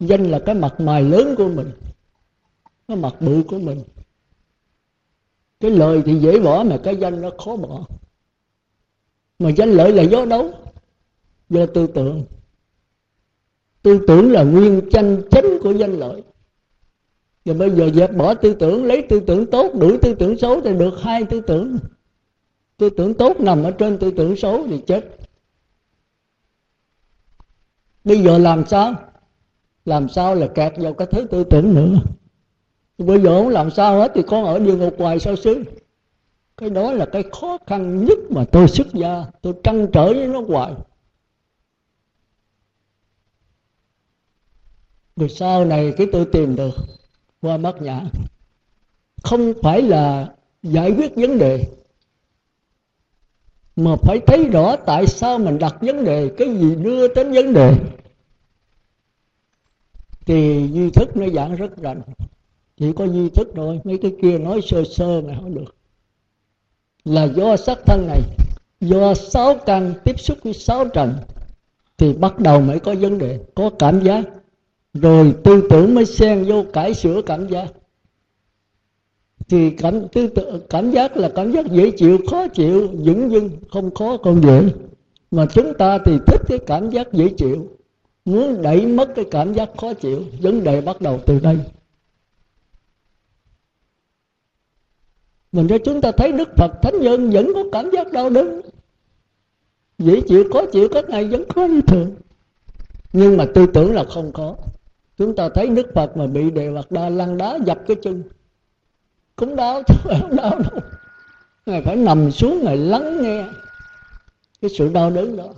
[0.00, 1.70] danh là cái mặt mày lớn của mình,
[2.88, 3.82] cái mặt bự của mình.
[5.60, 7.86] Cái lời thì dễ bỏ mà cái danh nó khó bỏ.
[9.38, 10.50] Mà danh lợi là do đâu?
[11.50, 12.24] Do tư tưởng.
[13.82, 16.22] Tư tưởng là nguyên tranh chánh của danh lợi
[17.44, 20.60] và bây giờ dẹp bỏ tư tưởng, lấy tư tưởng tốt, đuổi tư tưởng xấu
[20.60, 21.78] thì được hai tư tưởng.
[22.76, 25.16] Tư tưởng tốt nằm ở trên tư tưởng xấu thì chết.
[28.04, 28.94] Bây giờ làm sao?
[29.84, 32.00] Làm sao là kẹt vào cái thứ tư tưởng nữa?
[32.98, 35.64] Bây giờ không làm sao hết thì con ở địa ngục hoài sao xứ?
[36.56, 40.26] Cái đó là cái khó khăn nhất mà tôi xuất gia, tôi trăn trở với
[40.26, 40.74] nó hoài.
[45.16, 46.74] Rồi sau này cái tôi tìm được?
[47.42, 48.04] Qua mắt nhã.
[49.22, 51.64] Không phải là giải quyết vấn đề,
[53.76, 57.52] mà phải thấy rõ tại sao mình đặt vấn đề, cái gì đưa đến vấn
[57.52, 57.74] đề.
[60.26, 62.02] Thì duy thức nó giảng rất rành.
[62.76, 65.74] Chỉ có duy thức thôi, mấy cái kia nói sơ sơ mà không được.
[67.04, 68.20] Là do sắc thân này,
[68.80, 71.14] do sáu căn tiếp xúc với sáu trần,
[71.96, 74.24] thì bắt đầu mới có vấn đề, có cảm giác
[74.94, 77.72] rồi tư tưởng mới xen vô cải sửa cảm giác.
[79.48, 83.50] Thì cảm tư tưởng, cảm giác là cảm giác dễ chịu khó chịu dững dưng
[83.70, 84.68] không khó còn dễ.
[85.30, 87.68] Mà chúng ta thì thích cái cảm giác dễ chịu.
[88.24, 91.58] Muốn đẩy mất cái cảm giác khó chịu vấn đề bắt đầu từ đây.
[95.52, 98.60] Mình cho chúng ta thấy đức phật thánh nhân vẫn có cảm giác đau đớn.
[99.98, 102.14] Dễ chịu khó chịu các ngày vẫn có như thường
[103.12, 104.56] nhưng mà tư tưởng là không có
[105.22, 108.22] chúng ta thấy đức phật mà bị đề vật đa lăn đá dập cái chân.
[109.36, 110.80] Cũng đau chứ không đau đâu.
[111.66, 113.44] Ngài phải nằm xuống, ngài lắng nghe
[114.60, 115.48] cái sự đau đớn đó.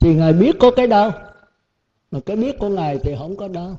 [0.00, 1.12] Thì ngài biết có cái đau,
[2.10, 3.76] mà cái biết của ngài thì không có đau.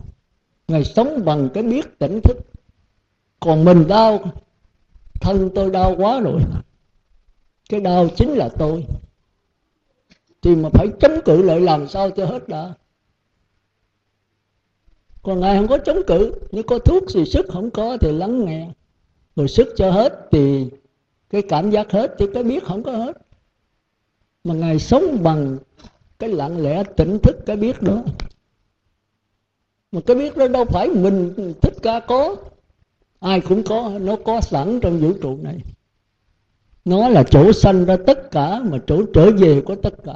[0.67, 2.37] Ngài sống bằng cái biết tỉnh thức.
[3.39, 4.19] Còn mình đau,
[5.21, 6.41] thân tôi đau quá rồi.
[7.69, 8.85] Cái đau chính là tôi.
[10.41, 12.73] Thì mà phải chống cự lại làm sao cho hết đã?
[15.23, 18.45] Còn ngài không có chống cự, nếu có thuốc thì sức không có thì lắng
[18.45, 18.67] nghe.
[19.35, 20.69] Rồi sức cho hết thì
[21.29, 23.17] cái cảm giác hết thì cái biết không có hết.
[24.43, 25.57] Mà ngài sống bằng
[26.19, 28.03] cái lặng lẽ tỉnh thức cái biết đó.
[29.91, 32.35] Mà cái biết đó đâu phải mình thích ca có,
[33.19, 35.57] ai cũng có, nó có sẵn trong vũ trụ này.
[36.85, 40.13] Nó là chỗ sanh ra tất cả mà chỗ trở về của tất cả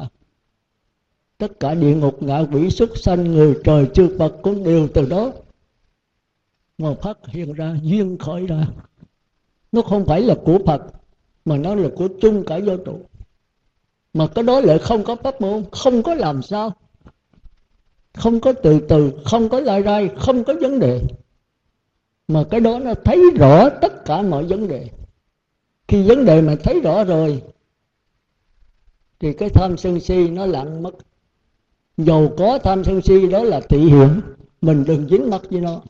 [1.38, 5.06] tất cả địa ngục ngạ quỷ xuất sanh, người trời chư Phật cũng đều từ
[5.06, 5.32] đó.
[6.78, 8.68] Mà phát hiện ra duyên khởi ra.
[9.72, 10.82] Nó không phải là của Phật,
[11.46, 13.00] mà nó là của chung cả vô trụ.
[14.14, 16.74] Mà cái đó lại không có pháp môn, không có làm sao.
[18.14, 21.02] Không có từ từ, không có lai rai, không có vấn đề.
[22.28, 24.90] Mà cái đó nó thấy rõ tất cả mọi vấn đề.
[25.88, 27.44] Khi vấn đề mà thấy rõ rồi,
[29.20, 30.92] thì cái tham sân si nó lặng mất
[31.98, 34.22] dầu có tham sân si, đó là thị hiện
[34.62, 35.82] mình đừng dính mắt với nó.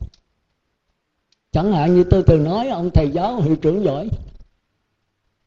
[1.52, 4.08] Chẳng hạn như tôi thường nói, ông thầy giáo, hiệu trưởng giỏi,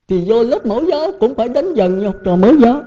[0.07, 2.81] thì vô lớp mẫu giáo cũng phải đánh dần vô trò mới giáo.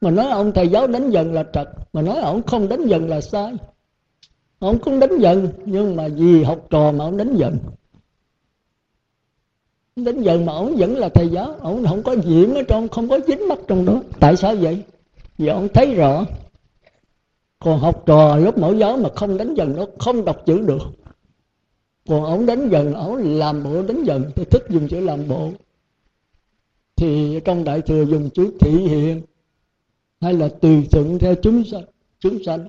[0.00, 3.08] Mà nói ông thầy giáo đánh dần là trật mà nói ông không đánh dần
[3.08, 3.54] là sai.
[4.58, 7.58] Ông cũng đánh dần, nhưng mà vì học trò mà ông đánh dần.
[9.96, 13.08] Đến giờ mà ông vẫn là thầy giáo, ông không có nhiễm ở trong, không
[13.08, 14.02] có dính mắt trong đó.
[14.20, 14.82] Tại sao vậy?
[15.38, 16.24] Vì ông thấy rõ
[17.58, 20.82] còn học trò lớp mẫu giáo mà không đánh dần nó không đọc chữ được.
[22.08, 25.50] Còn ông đánh dần, ông làm bộ đánh dần tôi thích dùng chữ làm bộ.
[26.96, 29.22] Thì trong đại thừa dùng chữ thị hiện,
[30.20, 31.84] hay là tùy thuận theo chúng sanh
[32.18, 32.68] chúng sanh.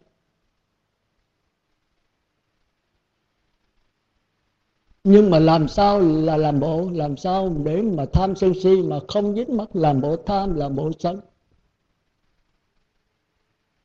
[5.03, 6.89] Nhưng mà làm sao là làm bộ?
[6.93, 10.75] Làm sao để mà tham sân si mà không dính mắt làm bộ tham, làm
[10.75, 11.19] bộ sân?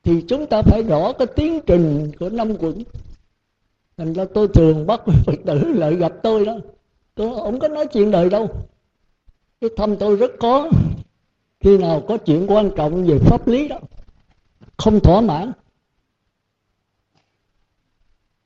[0.05, 2.83] Thì chúng ta phải rõ cái tiến trình của năm quận.
[3.97, 6.57] Thành ra tôi thường bắt phật tử lại gặp tôi đó.
[7.15, 8.49] Tôi không có nói chuyện đời đâu?
[9.61, 10.71] Cái thăm tôi rất có.
[11.61, 13.79] Khi nào có chuyện quan trọng về pháp lý đó
[14.77, 15.53] không thỏa mãn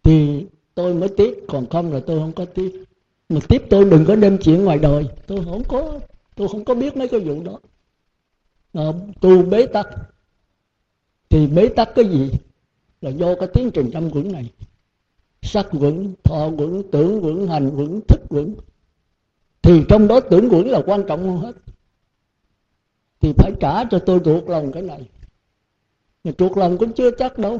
[0.02, 2.84] thì tôi mới tiếp còn không là tôi không có tiếp
[3.28, 5.08] mà tiếp tôi đừng có đem chuyện ngoài đời.
[5.26, 5.98] Tôi không có
[6.36, 7.58] tôi không có biết mấy cái vụ đó.
[8.72, 8.84] À,
[9.20, 9.88] tu bế tắc
[11.30, 12.30] thì bế tắc cái gì?
[13.00, 14.50] Là do cái tiến trình tâm quẩn này.
[15.42, 18.54] Sắc quẩn, thọ quẩn, tưởng quẩn, hành quẩn, thức quẩn.
[19.62, 21.52] Thì trong đó tưởng quẩn là quan trọng hơn hết.
[23.20, 25.08] Thì phải trả cho tôi thuộc lòng cái này.
[26.24, 27.58] Mà thuộc lòng cũng chưa chắc đâu.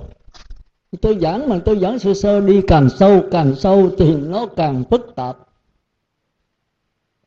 [1.01, 4.85] Tôi giảng mà tôi giảng sơ sơ đi, càng sâu càng sâu thì nó càng
[4.91, 5.37] phức tạp.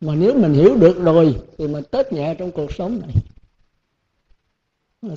[0.01, 3.15] Mà nếu mình hiểu được rồi, thì mình tết nhẹ trong cuộc sống này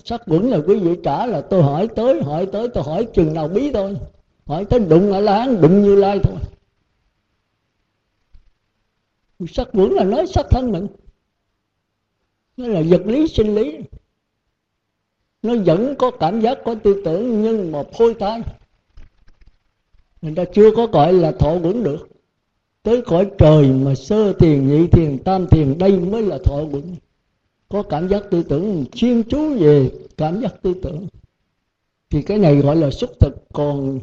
[0.05, 3.35] sắc quẩn là quý vị trả là tôi hỏi tới hỏi tới, tôi hỏi chừng
[3.35, 3.97] nào bí thôi.
[4.47, 6.37] Hỏi tới đụng ở láng đụng như lai thôi.
[9.49, 10.87] Sắc quẩn là nói sắc thân mình.
[12.57, 13.79] Nó là vật lý sinh lý.
[15.43, 18.43] Nó vẫn có cảm giác, có tư tưởng, nhưng mà phôi thai.
[20.23, 22.09] Người ta chưa có gọi là thọ quẩn được.
[22.83, 26.97] Tới cõi trời mà sơ thiền, nhị thiền, tam thiền, đây mới là thọ quẩn
[27.75, 31.07] có cảm giác tư tưởng chuyên chú về cảm giác tư tưởng.
[32.11, 33.49] Thì cái này gọi là xuất thực.
[33.53, 34.01] Còn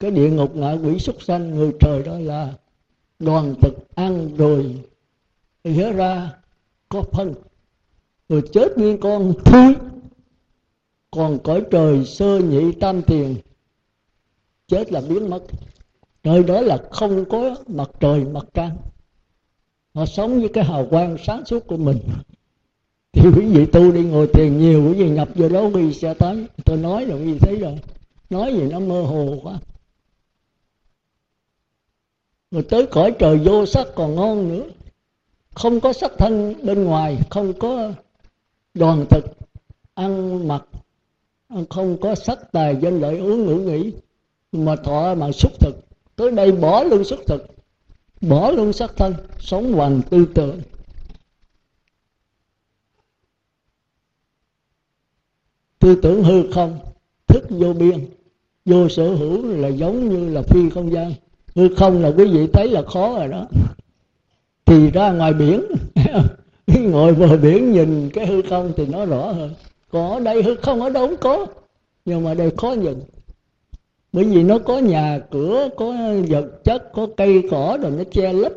[0.00, 2.54] cái địa ngục ngạ quỷ xuất sanh, người trời đó là
[3.18, 4.76] đoàn thực ăn rồi.
[5.64, 6.32] Nhớ ra
[6.88, 7.34] có phân.
[8.28, 9.74] Rồi chết như con thui.
[11.10, 13.34] Còn cõi trời sơ nhị tam thiền,
[14.66, 15.42] chết là biến mất.
[16.24, 18.76] Nơi đó là không có mặt trời, mặt trăng.
[19.94, 21.98] Họ sống với cái hào quang sáng suốt của mình
[23.12, 25.94] thì quý vị tu đi ngồi thiền nhiều, quý vị nhập vô đó, quý vị
[25.94, 27.78] sẽ tới tôi nói rồi, quý vị thấy rồi.
[28.30, 29.58] Nói gì nó mơ hồ quá.
[32.50, 34.64] Rồi tới cõi trời vô sắc còn ngon nữa.
[35.54, 37.92] Không có sắc thân bên ngoài, không có
[38.74, 39.24] đoàn thực,
[39.94, 40.64] ăn mặc,
[41.70, 43.92] không có sắc tài danh lợi uống ngủ nghỉ,
[44.52, 45.74] mà thọ mà xuất thực.
[46.16, 47.46] Tới đây bỏ luôn xuất thực,
[48.20, 50.60] bỏ luôn sắc thân, sống hoàn tư tưởng.
[55.78, 56.78] Tư tưởng hư không,
[57.26, 58.06] thức vô biên.
[58.64, 61.12] Vô sở hữu là giống như là phi không gian.
[61.54, 63.46] Hư không là quý vị thấy là khó rồi đó.
[64.66, 65.62] Thì ra ngoài biển
[66.90, 69.54] ngồi bờ biển nhìn cái hư không thì nó rõ hơn.
[69.90, 71.46] Có ở đây hư không ở đâu cũng có,
[72.04, 73.02] nhưng mà đây khó nhìn.
[74.12, 75.94] Bởi vì nó có nhà cửa, có
[76.28, 78.52] vật chất, có cây cỏ rồi nó che lấp.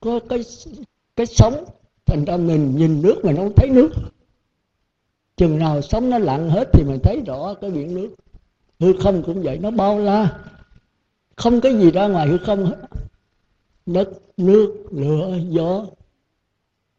[0.00, 0.40] Có cái
[1.16, 1.64] cái sống,
[2.06, 3.90] thành ra mình nhìn nước mà nó không thấy nước
[5.42, 8.14] chừng nào sống nó lặng hết thì mình thấy rõ cái biển nước.
[8.80, 10.40] Hư không cũng vậy, nó bao la.
[11.36, 12.76] Không cái gì ra ngoài hư không hết.
[13.86, 15.86] Đất, nước, lửa, gió.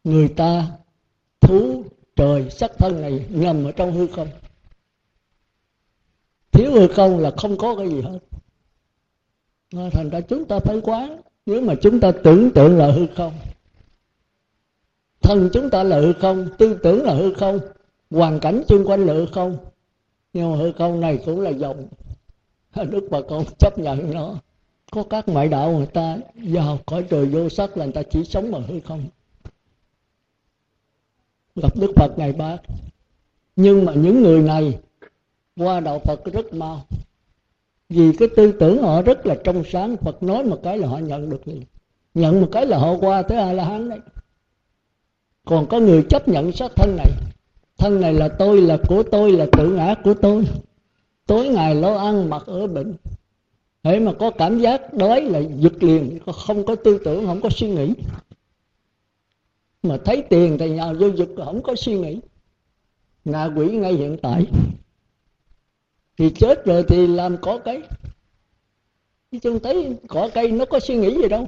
[0.04, 0.66] Người ta,
[1.40, 1.84] thú,
[2.16, 4.28] trời, sắc thân này nằm ở trong hư không.
[6.52, 8.18] Thiếu hư không là không có cái gì hết.
[9.92, 11.20] Thành ra chúng ta phải quán.
[11.46, 13.32] Nếu mà chúng ta tưởng tượng là hư không,
[15.22, 17.60] thân chúng ta là hư không, tư tưởng là hư không
[18.10, 19.56] hoàn cảnh xung quanh là hư không.
[20.32, 21.88] Nhưng mà hư không này cũng là dòng.
[22.90, 24.34] Đức bà con chấp nhận nó.
[24.90, 28.24] Có các ngoại đạo người ta vào khỏi trời vô sắc là người ta chỉ
[28.24, 29.06] sống mà hư không.
[31.56, 32.56] Gặp đức phật ngày ba,
[33.56, 34.78] nhưng mà những người này
[35.56, 36.86] qua đạo phật rất mau.
[37.88, 40.98] Vì cái tư tưởng họ rất là trong sáng phật nói một cái là họ
[40.98, 41.62] nhận được liền
[42.14, 43.98] nhận một cái là họ qua tới a la hán đấy.
[45.44, 47.10] Còn có người chấp nhận xác thân này
[47.78, 50.44] thân này là tôi là của tôi là tự ngã của tôi.
[51.26, 52.94] Tối ngày lo ăn mặc ở bệnh.
[53.82, 57.50] Thế mà có cảm giác đói là giật liền Không có tư tưởng, không có
[57.50, 57.94] suy nghĩ.
[59.82, 62.20] Mà thấy tiền thì nhào vô giật không có suy nghĩ.
[63.24, 64.46] Ngạ quỷ ngay hiện tại.
[66.18, 67.82] Thì chết rồi thì làm cỏ cây.
[69.32, 71.46] Chứ chúng thấy cỏ cây nó có suy nghĩ gì đâu.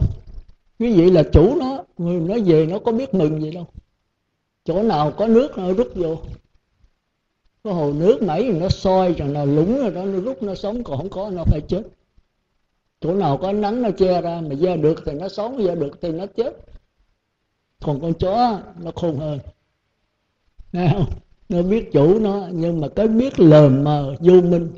[0.79, 3.67] Quý vị là chủ nó Người nó về nó có biết mừng gì đâu.
[4.67, 6.17] Chỗ nào có nước nó rút vô.
[7.63, 10.85] Có hồ nước mấy nó soi rồi nó lúng rồi đó, Nó rút, nó sống,
[10.85, 11.83] còn không có, nó phải chết.
[13.01, 15.99] Chỗ nào có nắng nó che ra, mà ra được thì nó sống ra được
[16.01, 16.57] thì nó chết.
[17.83, 19.39] Còn con chó, nó khôn hơn.
[20.73, 21.07] Nghe không?
[21.49, 24.71] nó biết chủ nó, nhưng mà cái biết lờ mờ, vô minh.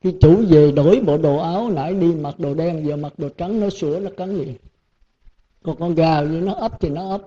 [0.00, 3.28] Khi chủ về đổi bộ đồ áo, nãy đi mặc đồ đen, giờ mặc đồ
[3.28, 4.54] trắng, nó sửa, nó cắn liền.
[5.62, 7.22] Còn con gà như nó ấp thì nó ấp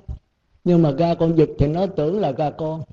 [0.65, 2.83] nhưng mà gà con vịt thì nó tưởng là gà con.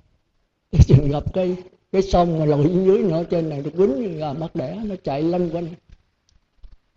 [0.86, 1.56] Chừng gặp cái
[1.92, 5.22] cái sông mà lội dưới nữa, trên này nó quýnh gà mắt đẻ, nó chạy
[5.22, 5.66] lanh quanh.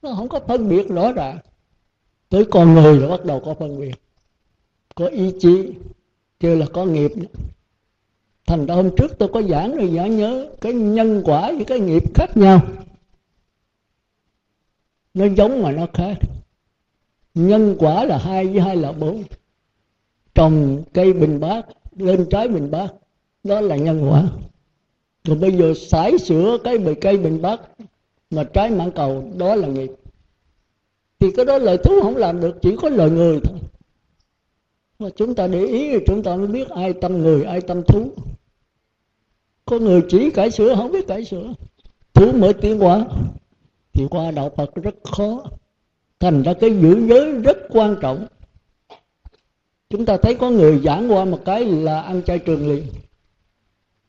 [0.01, 1.37] Nó không có phân biệt rõ ràng.
[2.29, 3.95] Tới con người là bắt đầu có phân biệt.
[4.95, 5.71] Có ý chí,
[6.39, 7.11] kêu là có nghiệp.
[8.47, 11.79] Thành ra hôm trước tôi có giảng rồi, giả nhớ cái nhân quả với cái
[11.79, 12.61] nghiệp khác nhau.
[15.13, 16.17] Nó giống mà nó khác.
[17.33, 19.23] Nhân quả là hai với hai là bốn
[20.35, 21.65] trồng cây bình bát,
[21.97, 22.93] lên trái bình bát,
[23.43, 24.23] đó là nhân quả.
[25.23, 27.61] Rồi bây giờ sải sửa cái bề cây bình bát
[28.29, 29.91] mà trái mãn cầu, đó là nghiệp.
[31.19, 33.57] Thì cái đó lời thú không làm được, chỉ có lời người thôi.
[34.99, 37.83] Mà chúng ta để ý thì chúng ta mới biết ai tâm người, ai tâm
[37.83, 38.09] thú.
[39.65, 41.53] Có người chỉ cải sửa, không biết cải sửa.
[42.13, 43.05] Thú mới tiến hóa.
[43.93, 45.43] Thì qua đạo phật rất khó.
[46.19, 48.27] Thành ra cái giữ giới rất quan trọng
[49.89, 52.87] chúng ta thấy có người giảng qua một cái là ăn chay trường liền.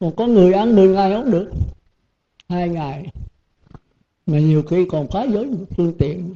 [0.01, 1.51] Còn có người ăn 10 ngày không được.
[2.49, 3.07] Hai ngày.
[4.27, 6.35] Mà nhiều khi còn phá giới phương tiện.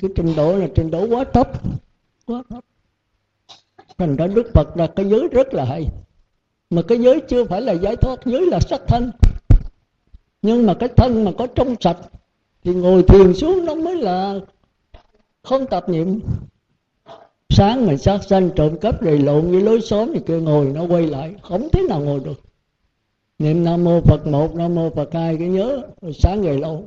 [0.00, 1.62] Cái trình độ là trình độ quá thấp.
[2.26, 2.64] Quá thấp.
[3.98, 5.86] Thành ra đức phật là cái giới rất là hay.
[6.70, 9.10] Mà cái giới chưa phải là giải thoát, giới là sắc thân.
[10.42, 11.98] Nhưng mà cái thân mà có trong sạch,
[12.64, 14.40] thì ngồi thiền xuống nó mới là
[15.42, 16.20] không tập niệm
[17.50, 20.86] sáng mình sát sanh trộm cắp rồi lộn với lối xóm thì kêu ngồi nó
[20.86, 22.40] quay lại, không thế nào ngồi được.
[23.38, 26.84] Niệm nam mô phật một, nam mô phật hai, cái nhớ, rồi sáng ngày lâu.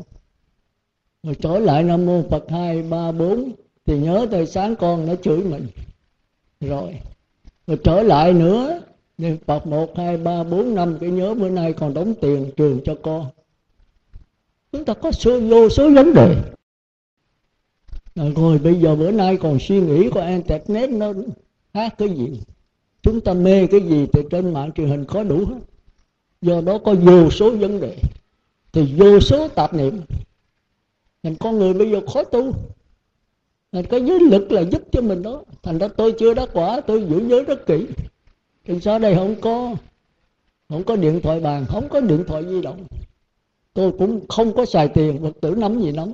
[1.23, 3.51] Rồi trở lại nam mô phật hai, ba, bốn,
[3.85, 5.67] thì nhớ tới sáng con nó chửi mình.
[6.59, 6.99] Rồi
[7.67, 8.81] rồi trở lại nữa,
[9.17, 12.79] niệm phật một, hai, ba, bốn, năm, cái nhớ bữa nay còn đóng tiền trường
[12.85, 13.25] cho con.
[14.71, 16.35] Chúng ta có số vô số vấn đề
[18.15, 21.13] rồi bây giờ bữa nay còn suy nghĩ của internet nó
[21.73, 22.41] hát cái gì?
[23.03, 25.59] Chúng ta mê cái gì thì trên mạng truyền hình có đủ hết.
[26.41, 27.97] Do đó có vô số vấn đề.
[28.71, 30.01] Thì vô số tạp niệm.
[31.23, 32.53] Thành con người bây giờ khó tu.
[33.71, 35.43] Thành cái giới lực là giúp cho mình đó.
[35.63, 37.85] Thành ra tôi chưa đắc quả, tôi giữ giới rất kỹ.
[38.65, 39.75] Thì sao đây không có
[40.69, 42.85] không có điện thoại bàn, không có điện thoại di động.
[43.73, 46.11] Tôi cũng không có xài tiền vật tử nắm gì nắm.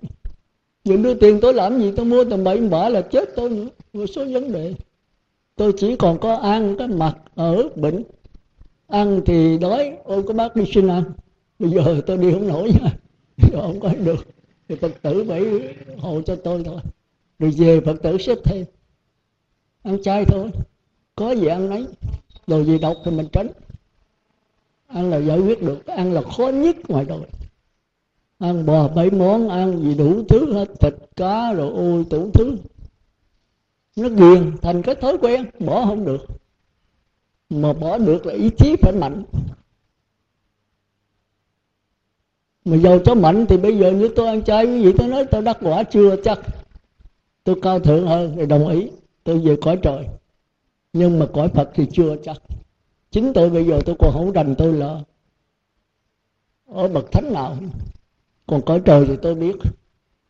[0.87, 3.67] Những đưa tiền tôi làm gì tôi mua tầm bậy bả là chết tôi nữa.
[3.93, 4.73] Một số vấn đề.
[5.55, 8.03] Tôi chỉ còn có ăn cái mặt ở bệnh.
[8.87, 9.97] Ăn thì đói.
[10.03, 11.03] Ôi, có bác đi xin ăn.
[11.59, 12.89] Bây giờ tôi đi không nổi nha.
[13.53, 14.27] Không có được.
[14.67, 15.41] Thì phật tử phải
[15.97, 16.79] hộ cho tôi thôi.
[17.39, 18.65] Rồi về phật tử xếp thêm.
[19.83, 20.49] Ăn chay thôi.
[21.15, 21.85] Có gì ăn nấy.
[22.47, 23.47] Đồ gì độc thì mình tránh.
[24.87, 25.85] Ăn là giải quyết được.
[25.85, 27.19] Ăn là khó nhất ngoài đời
[28.39, 32.57] ăn bò bảy món, ăn gì đủ thứ hết, thịt, cá rồi ôi, đủ thứ.
[33.95, 36.25] Nó ghiền thành cái thói quen, bỏ không được.
[37.49, 39.23] Mà bỏ được là ý chí phải mạnh.
[42.65, 45.25] Mà giàu cho mạnh thì bây giờ như tôi ăn chay quý vị tôi nói
[45.25, 46.39] tôi đắc quả chưa chắc.
[47.43, 48.89] Tôi cao thượng hơn thì đồng ý,
[49.23, 50.07] tôi về cõi trời.
[50.93, 52.37] Nhưng mà cõi phật thì chưa chắc.
[53.11, 55.01] Chính tôi bây giờ tôi còn không rành tôi là
[56.65, 57.57] ở bậc thánh nào
[58.47, 59.55] còn cõi trời thì tôi biết.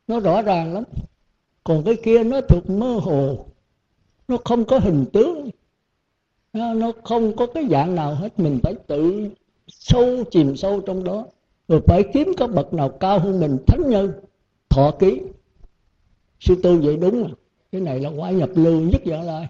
[0.08, 0.84] Nó rõ ràng lắm.
[1.64, 3.46] Còn cái kia nó thuộc mơ hồ.
[4.28, 5.50] Nó không có hình tướng.
[6.54, 8.40] Nó không có cái dạng nào hết.
[8.40, 9.30] Mình phải tự
[9.68, 11.26] sâu chìm sâu trong đó.
[11.68, 13.58] Rồi phải kiếm các bậc nào cao hơn mình.
[13.68, 14.12] Thánh nhân,
[14.70, 15.22] thọ ký.
[16.40, 17.32] Sư tu vậy đúng à
[17.72, 19.48] cái này là quả nhập lưu nhất dạng lai.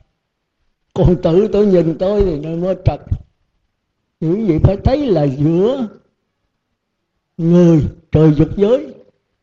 [0.93, 2.99] Còn tự tôi nhìn tôi thì nơi mơ trật.
[4.19, 5.87] Những gì phải thấy là giữa
[7.37, 7.83] người
[8.17, 8.93] từ dục giới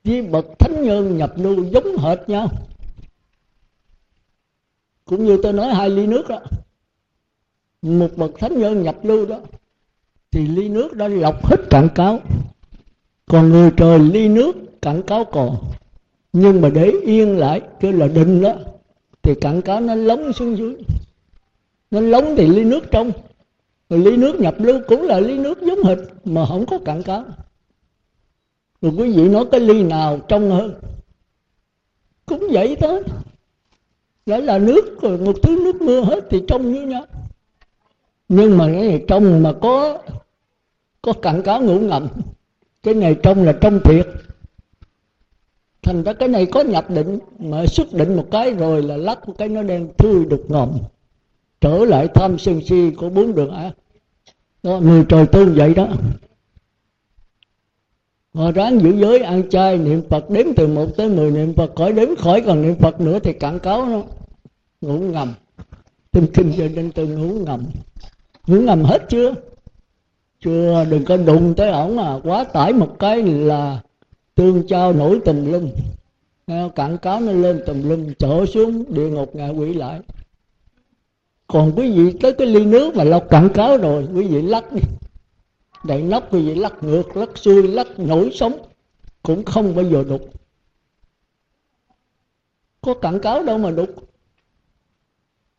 [0.04, 2.48] với bậc thánh nhân nhập lưu giống hệt nhau.
[5.04, 6.40] Cũng như tôi nói hai ly nước đó,
[7.82, 9.40] một bậc thánh nhân nhập lưu đó,
[10.30, 12.20] thì ly nước đã lọc hết cạn cáo.
[13.26, 14.52] Còn người trời ly nước,
[14.82, 15.56] cạn cáo còn.
[16.32, 18.54] Nhưng mà để yên lại, kêu là định đó,
[19.22, 20.76] thì cạn cáo nó lóng xuống dưới.
[21.90, 23.12] Nó lóng thì ly nước trong.
[23.90, 27.02] Rồi ly nước nhập lưu cũng là ly nước giống hệt, mà không có cạn
[27.02, 27.24] cáo
[28.84, 30.74] rồi quý vị nói cái ly nào trong hơn?
[32.26, 33.02] Cũng vậy thôi
[34.26, 37.06] đó là nước rồi, một thứ nước mưa hết thì trong như nhau.
[38.28, 39.98] Nhưng mà cái này trong mà có
[41.02, 42.08] có cặn cáo ngủ ngầm.
[42.82, 44.06] Cái này trong là trong thiệt.
[45.82, 49.28] Thành ra cái này có nhập định, mà xuất định một cái rồi là lắc
[49.28, 50.78] một cái nó đen thui đục ngầm
[51.60, 53.72] trở lại tham sân si của bốn đường ác
[54.62, 55.88] đó, người trời tương vậy đó
[58.34, 61.76] họ ráng giữ giới ăn chay, niệm phật đếm từ một tới mười, niệm phật
[61.76, 64.02] khỏi đếm khỏi, còn niệm phật nữa thì cạn cáo nó.
[64.80, 65.34] Ngủ ngầm.
[66.10, 67.64] Tinh kinh cho nên tôi ngủ ngầm.
[68.46, 69.34] Ngủ ngầm hết chưa?
[70.40, 72.20] Chưa, đừng có đụng tới ổng à.
[72.24, 73.80] Quá tải một cái là
[74.34, 75.70] tương trao nổi tùm lum.
[76.74, 80.00] Cạn cáo nó lên tùm lum trở xuống địa ngục ngạ quỷ lại.
[81.46, 84.72] Còn quý vị tới cái ly nước mà lọc cạn cáo rồi, quý vị lắc
[84.72, 84.80] đi
[85.84, 88.58] đậy nắp quý vậy lắc ngược, lắc xuôi, lắc nổi sống
[89.22, 90.30] cũng không bao giờ đục.
[92.80, 93.88] Có cảnh cáo đâu mà đục.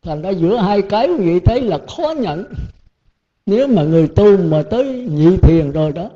[0.02, 2.44] Thành ra giữa hai cái quý vị thấy là khó nhận.
[3.46, 6.10] Nếu mà người tu mà tới nhị thiền rồi đó,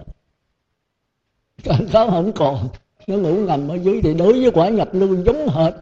[1.65, 2.69] cảnh cáo không còn.
[3.07, 5.75] Nó ngủ ngầm ở dưới thì đối với quả nhập lưu giống hệt.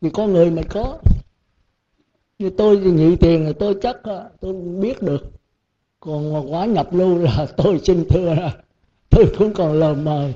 [0.00, 0.98] Vì có người mà có.
[2.38, 5.37] Như tôi thì nhị tiền là tôi chắc à, tôi biết được
[6.00, 8.56] còn quá nhập lưu là tôi xin thưa là
[9.10, 10.32] tôi cũng còn lờ mờ.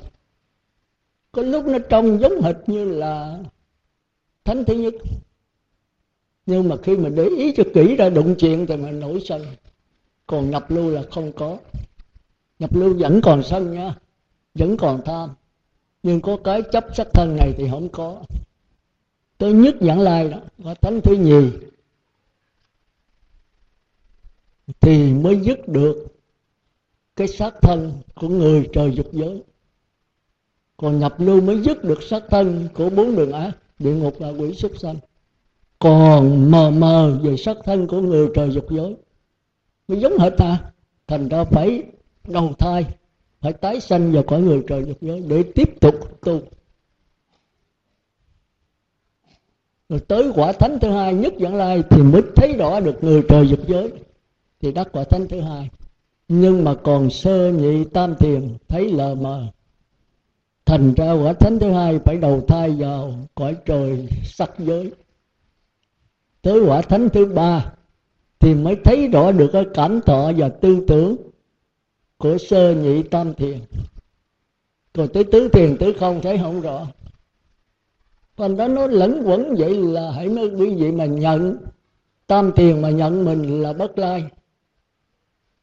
[1.32, 3.38] Có lúc nó trông giống hệt như là
[4.44, 4.94] thánh thứ nhất.
[6.46, 9.42] Nhưng mà khi mà để ý cho kỹ ra đụng chuyện thì mình nổi sân.
[10.26, 11.58] Còn nhập lưu là không có.
[12.58, 13.94] Nhập lưu vẫn còn sân nha,
[14.54, 15.30] vẫn còn tham.
[16.02, 18.22] Nhưng có cái chấp sắc thân này thì không có.
[19.38, 21.50] Tôi nhất dẫn lai đó và thánh thứ nhì
[24.80, 26.06] thì mới dứt được
[27.16, 29.42] cái xác thân của người trời dục giới.
[30.76, 34.28] Còn nhập lưu mới dứt được xác thân của bốn đường ác, địa ngục và
[34.28, 34.96] quỷ súc sanh.
[35.78, 38.96] Còn mờ mờ về xác thân của người trời dục giới,
[39.88, 40.72] mới giống hệt ta.
[41.06, 41.82] Thành ra phải
[42.24, 42.86] đầu thai,
[43.40, 46.40] phải tái sanh vào cõi người trời dục giới để tiếp tục tu.
[49.88, 53.22] Rồi tới quả thánh thứ hai, nhất vãng lai thì mới thấy rõ được người
[53.28, 53.92] trời dục giới
[54.62, 55.70] thì đắc quả thánh thứ hai.
[56.28, 59.46] Nhưng mà còn sơ nhị tam thiền, thấy lờ mờ.
[60.64, 64.92] Thành ra quả thánh thứ hai phải đầu thai vào cõi trời sắc giới.
[66.42, 67.72] Tới quả thánh thứ ba
[68.40, 71.16] thì mới thấy rõ được cái cảm thọ và tư tưởng
[72.18, 73.58] của sơ nhị tam thiền.
[74.92, 76.86] Còn tới tứ thiền, tứ không thấy không rõ.
[78.36, 81.56] Còn đó nó lẫn quẩn vậy là hãy nói quý vị mà nhận.
[82.26, 84.24] Tam thiền mà nhận mình là bất lai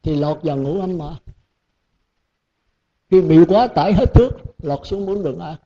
[0.02, 1.16] thì lọt vào ngũ âm mà.
[3.10, 4.30] Khi bị quá tải hết thước,
[4.62, 5.56] lọt xuống bốn đường ác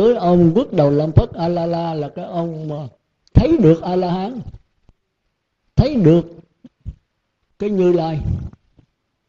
[0.00, 2.88] tới ông bước đầu làm phất a la la là cái ông mà
[3.34, 4.40] thấy được a la hán
[5.76, 6.24] thấy được
[7.58, 8.20] cái như lai.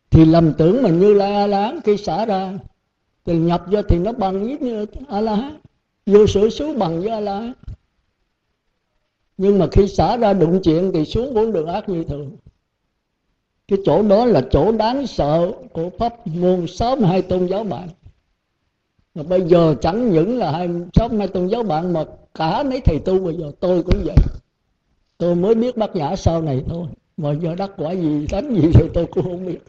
[0.09, 2.53] Thì lầm tưởng mà như lai a la hán khi xả ra,
[3.25, 5.57] thì nhập vô thì nó bằng với như a la hán
[6.05, 7.53] vô sự số bằng với a la hán
[9.37, 12.31] nhưng mà khi xả ra đụng chuyện thì xuống bốn đường ác như thường
[13.71, 17.89] cái chỗ đó là chỗ đáng sợ của pháp môn sáu hai tôn giáo bạn
[19.15, 22.81] mà bây giờ chẳng những là hai sáu hai tôn giáo bạn mà cả mấy
[22.81, 24.15] thầy tu bây giờ, tôi cũng vậy.
[25.17, 26.87] Tôi mới biết bát nhã sau này thôi.
[27.17, 29.59] Mà giờ đắc quả gì, đánh gì thì tôi cũng không biết.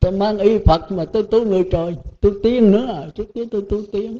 [0.00, 1.96] Tôi mang y phật mà tôi tu người trời.
[2.20, 4.18] Tôi tiên nữa à trước kia tôi tu tiên.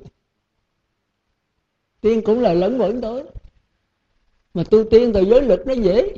[2.01, 3.25] Tiên cũng là lẫn vẫn tới.
[4.55, 6.17] Mà tu tiên thì giới lực nó dễ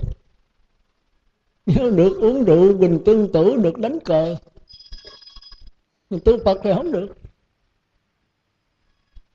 [1.66, 4.36] được uống rượu bình tương tử được đánh cờ.
[6.10, 7.06] Mình tu phật thì không được.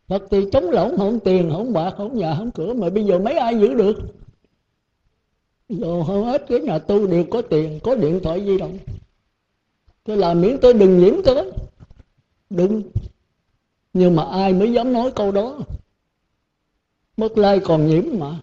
[0.08, 3.20] Phật thì chống lỏng, không tiền, không bạc, không nhà, không cửa, mà bây giờ
[3.20, 3.96] mấy ai giữ được?
[5.70, 8.78] Giờ hầu hết cái nhà tu đều có tiền, có điện thoại di động.
[10.04, 11.52] Tôi làm miễn tôi đừng nhiễm tới
[12.50, 12.84] đừng.
[13.94, 15.60] Nhưng mà ai mới dám nói câu đó?
[17.18, 18.40] Mất lai còn nhiễm mà.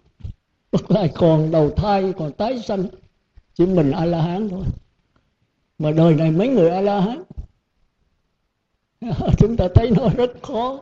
[0.71, 2.85] Mất lai còn đầu thai, còn tái sanh
[3.57, 4.63] chỉ mình a la hán thôi.
[5.77, 7.23] Mà đời này mấy người a la hán
[9.37, 10.79] chúng ta thấy nó rất khó.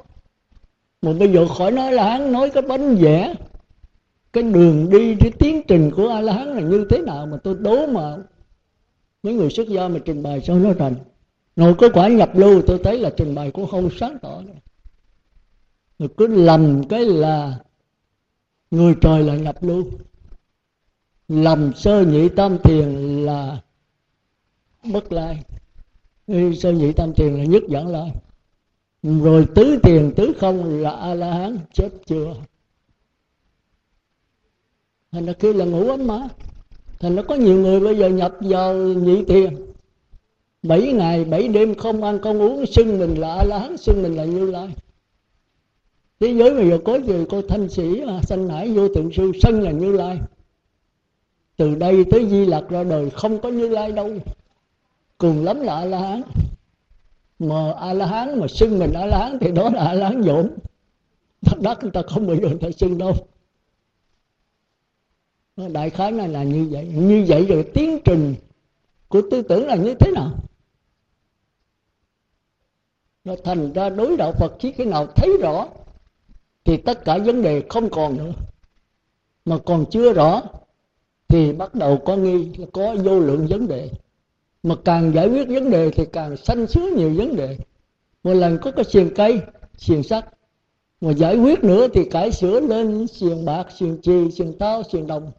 [1.01, 3.35] Mà bây giờ khỏi nói là hán nói cái bánh vẽ.
[4.33, 7.37] Cái đường đi, cái tiến trình của a la hán là như thế nào mà
[7.43, 8.17] tôi đố mà
[9.23, 10.95] mấy người xuất gia mà trình bày sao nó thành
[11.55, 14.53] rồi có quả nhập lưu, tôi thấy là trình bày cũng không sáng tỏ nữa.
[15.99, 17.59] Rồi cứ lầm cái là
[18.71, 19.83] người trời là nhập lưu
[21.27, 22.89] lầm sơ nhị tam thiền
[23.25, 23.61] là
[24.83, 25.43] bất lai.
[26.57, 28.11] Sơ nhị tam thiền là nhất dẫn lai.
[29.03, 32.35] Rồi tứ tiền tứ không là a la hán chết chưa?
[35.11, 36.27] Thành ra kia là ngủ ấm má.
[36.99, 39.65] Thành nó có nhiều người bây giờ nhập vào nhị tiền
[40.63, 44.03] bảy ngày, bảy đêm không ăn, không uống, xưng mình là a la hán xưng
[44.03, 44.67] mình là như lai.
[46.19, 47.13] Thế giới bây giờ có gì?
[47.29, 50.17] Cô thanh sĩ sanh hải vô tượng sư sân là như lai
[51.57, 54.09] từ đây tới di lặc ra đời không có như lai đâu.
[55.17, 56.21] Cùng lắm là a la hán
[57.39, 60.09] mà a la hán mà xưng mình a la hán thì đó là a la
[60.09, 60.47] hán dỗm
[61.61, 63.13] đất người ta không bao giờ người ta xưng đâu.
[65.71, 66.85] Đại khái này là như vậy.
[66.85, 68.35] Như vậy rồi tiến trình
[69.07, 70.31] của tư tưởng là như thế nào?
[73.23, 75.67] Nó thành ra đối đạo phật chỉ cái nào thấy rõ
[76.63, 78.31] thì tất cả vấn đề không còn nữa.
[79.45, 80.41] Mà còn chưa rõ
[81.27, 83.89] thì bắt đầu có nghi, có vô lượng vấn đề.
[84.63, 87.57] Mà càng giải quyết vấn đề thì càng sanh sứa nhiều vấn đề.
[88.23, 89.41] Một lần có cái xiềng cây,
[89.77, 90.25] xiềng sắt.
[91.01, 95.07] Mà giải quyết nữa thì cải sửa lên xiềng bạc, xiềng chì, xiềng tao xiềng
[95.07, 95.31] đồng.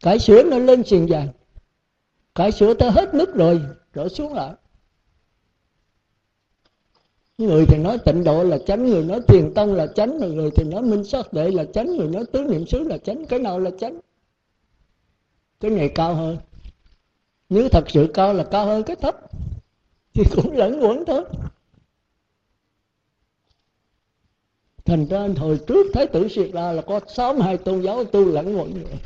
[0.00, 1.28] Cải sửa nó lên xiềng vàng.
[2.34, 3.60] Cải sửa tới hết mức rồi,
[3.94, 4.52] trở xuống lại.
[7.38, 10.64] Người thì nói tịnh độ là chánh, người nói thiền tông là chánh, người thì
[10.64, 13.58] nói minh sát đệ là chánh, người nói tứ niệm xứ là chánh, cái nào
[13.58, 14.00] là chánh?
[15.62, 16.38] Cái này cao hơn.
[17.48, 19.16] Nếu thật sự cao là cao hơn cái thấp.
[20.14, 21.24] Thì cũng lẫn quẩn thôi.
[24.84, 28.24] Thành ra hồi trước thái tử siết ra là có sáu hai tôn giáo tu
[28.24, 28.98] lẫn quẩn rồi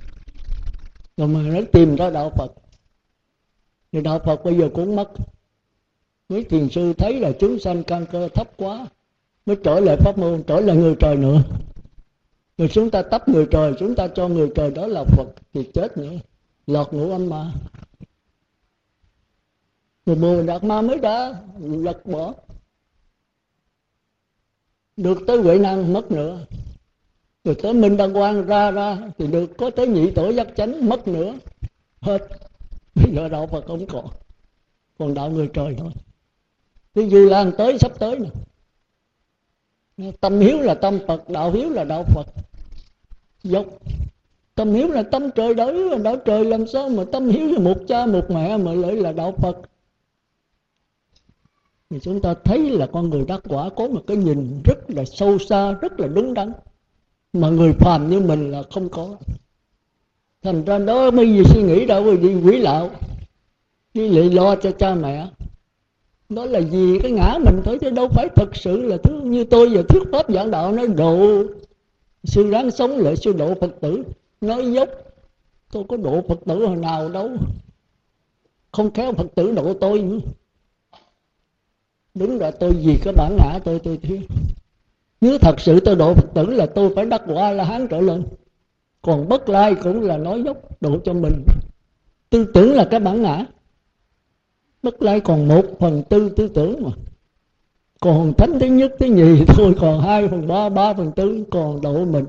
[1.17, 2.53] rồi mà nó tìm ra đạo phật.
[3.93, 5.11] Thì đạo phật bây giờ cũng mất.
[6.29, 8.87] Mấy thiền sư thấy là chúng sanh căn cơ thấp quá,
[9.47, 11.43] mới trở lại pháp môn, trở lại người trời nữa.
[12.59, 15.71] Rồi chúng ta tấp người trời, chúng ta cho người trời đó là phật thì
[15.75, 16.13] chết nữa
[16.67, 17.53] lọt ngủ âm mà
[20.07, 22.35] một mùa đạt ma mới đã lật bỏ.
[24.97, 26.47] Được tới huệ năng, mất nữa.
[27.45, 30.89] Rồi tới minh đăng quang ra ra, thì được có tới nhị tổ giác chánh,
[30.89, 31.35] mất nữa.
[32.01, 32.29] Hết.
[32.95, 34.07] Bây giờ đạo phật không còn.
[34.99, 35.91] Còn đạo người trời thôi.
[36.95, 40.13] Cái du lan tới, sắp tới nè.
[40.21, 42.27] Tâm hiếu là tâm phật, đạo hiếu là đạo phật.
[43.43, 43.67] Dốc
[44.57, 47.59] tâm hiếu là tâm trời đới là đạo trời làm sao mà tâm hiếu là
[47.59, 49.57] một cha, một mẹ, mà lại là đạo phật.
[51.91, 55.05] Thì chúng ta thấy là con người đắc quả có một cái nhìn rất là
[55.05, 56.53] sâu xa, rất là đúng đắn.
[57.33, 59.17] Mà người phàm như mình là không có.
[60.43, 62.91] Thành ra đó mới gì suy nghĩ đâu rồi đi quỷ lạo
[63.95, 65.29] đi lị lo cho cha mẹ.
[66.29, 69.45] Đó là gì cái ngã mình thôi, chứ đâu phải thật sự là thứ như
[69.45, 71.43] tôi giờ thuyết pháp giảng đạo nói độ.
[72.25, 74.03] Sư ráng sống lại sư độ phật tử
[74.41, 74.89] nói dốc,
[75.73, 77.31] tôi có độ phật tử hồi nào đâu.
[78.73, 80.19] Không khéo phật tử độ tôi nữa.
[82.15, 84.19] Đúng là tôi vì cái bản ngã tôi tôi thiếu
[85.21, 88.01] nếu thật sự tôi độ phật tử là tôi phải đắc quả la hán trở
[88.01, 88.25] lên.
[89.03, 91.45] Còn bất lai cũng là nói dốc, độ cho mình.
[92.31, 93.45] Tư tưởng là cái bản ngã.
[94.83, 96.91] Bất lai còn một phần tư tư tưởng mà.
[98.01, 101.81] Còn thánh thứ nhất thứ nhì thôi, còn hai phần ba ba phần tư còn
[101.81, 102.25] độ mình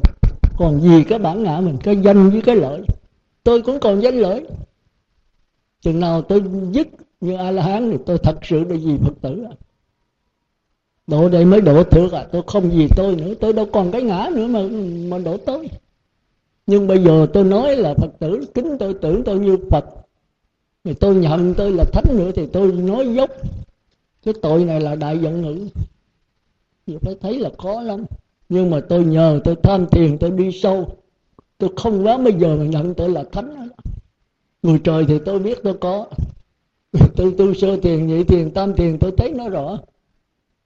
[0.58, 2.82] còn gì cái bản ngã mình, cái danh với cái lợi?
[3.44, 4.46] Tôi cũng còn danh lợi.
[5.82, 6.88] Chừng nào tôi dứt
[7.22, 9.56] như a la hán thì tôi thật sự là gì phật tử à
[11.08, 14.02] độ đây mới độ thượng à tôi không gì tôi nữa, tôi đâu còn cái
[14.02, 14.62] ngã nữa mà
[15.08, 15.70] mà độ tôi.
[16.68, 19.86] Nhưng bây giờ tôi nói là phật tử, kính tôi, tưởng tôi như phật.
[20.84, 23.30] Thì tôi nhận tôi là thánh nữa thì tôi nói dốc.
[24.24, 25.68] Cái tội này là đại giận ngữ.
[26.88, 28.06] Thì phải thấy là khó lắm
[28.50, 30.98] nhưng mà tôi nhờ, tôi tham tiền tôi đi sâu.
[31.58, 33.70] Tôi không quá bây giờ mà nhận tôi là thánh.
[34.64, 36.06] Người trời thì tôi biết tôi có.
[37.16, 39.80] Tôi tu sơ tiền nhị tiền tam tiền tôi thấy nó rõ.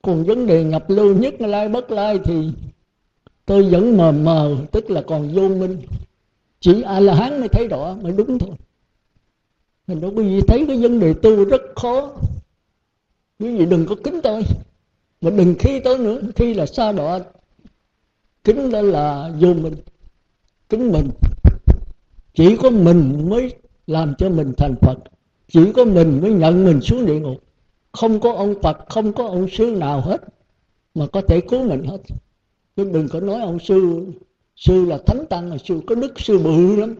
[0.01, 2.49] Còn vấn đề nhập lưu nhất lai bất lai thì
[3.45, 5.77] tôi vẫn mờ mờ, tức là còn vô minh.
[6.59, 8.55] Chỉ a la hán mới thấy rõ, mới đúng thôi.
[9.87, 12.11] Mình đâu có gì thấy cái vấn đề tu rất khó.
[13.39, 14.43] Quý vị đừng có kính tôi.
[15.21, 17.19] Mà đừng khi tôi nữa, khi là xa đọa
[18.43, 19.75] kính đó là vô minh.
[20.69, 21.09] Kính mình.
[22.33, 23.53] Chỉ có mình mới
[23.87, 24.97] làm cho mình thành phật.
[25.47, 27.37] Chỉ có mình mới nhận mình xuống địa ngục.
[27.91, 30.21] Không có ông phật, không có ông sư nào hết,
[30.95, 31.97] mà có thể cứu mình hết.
[32.75, 34.05] Chứ đừng có nói ông sư
[34.55, 36.95] sư là thánh tăng là sư có đức, sư bự lắm.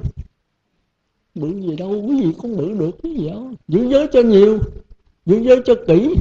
[1.36, 4.60] Bự gì đâu quý vị cũng bự được, cái gì đó giữ giới cho nhiều,
[5.26, 6.16] giữ giới cho kỹ,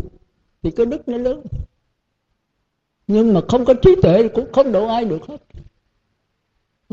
[0.63, 1.43] thì cái đức nó lớn
[3.11, 5.37] nhưng mà không có trí tuệ cũng không độ ai được hết.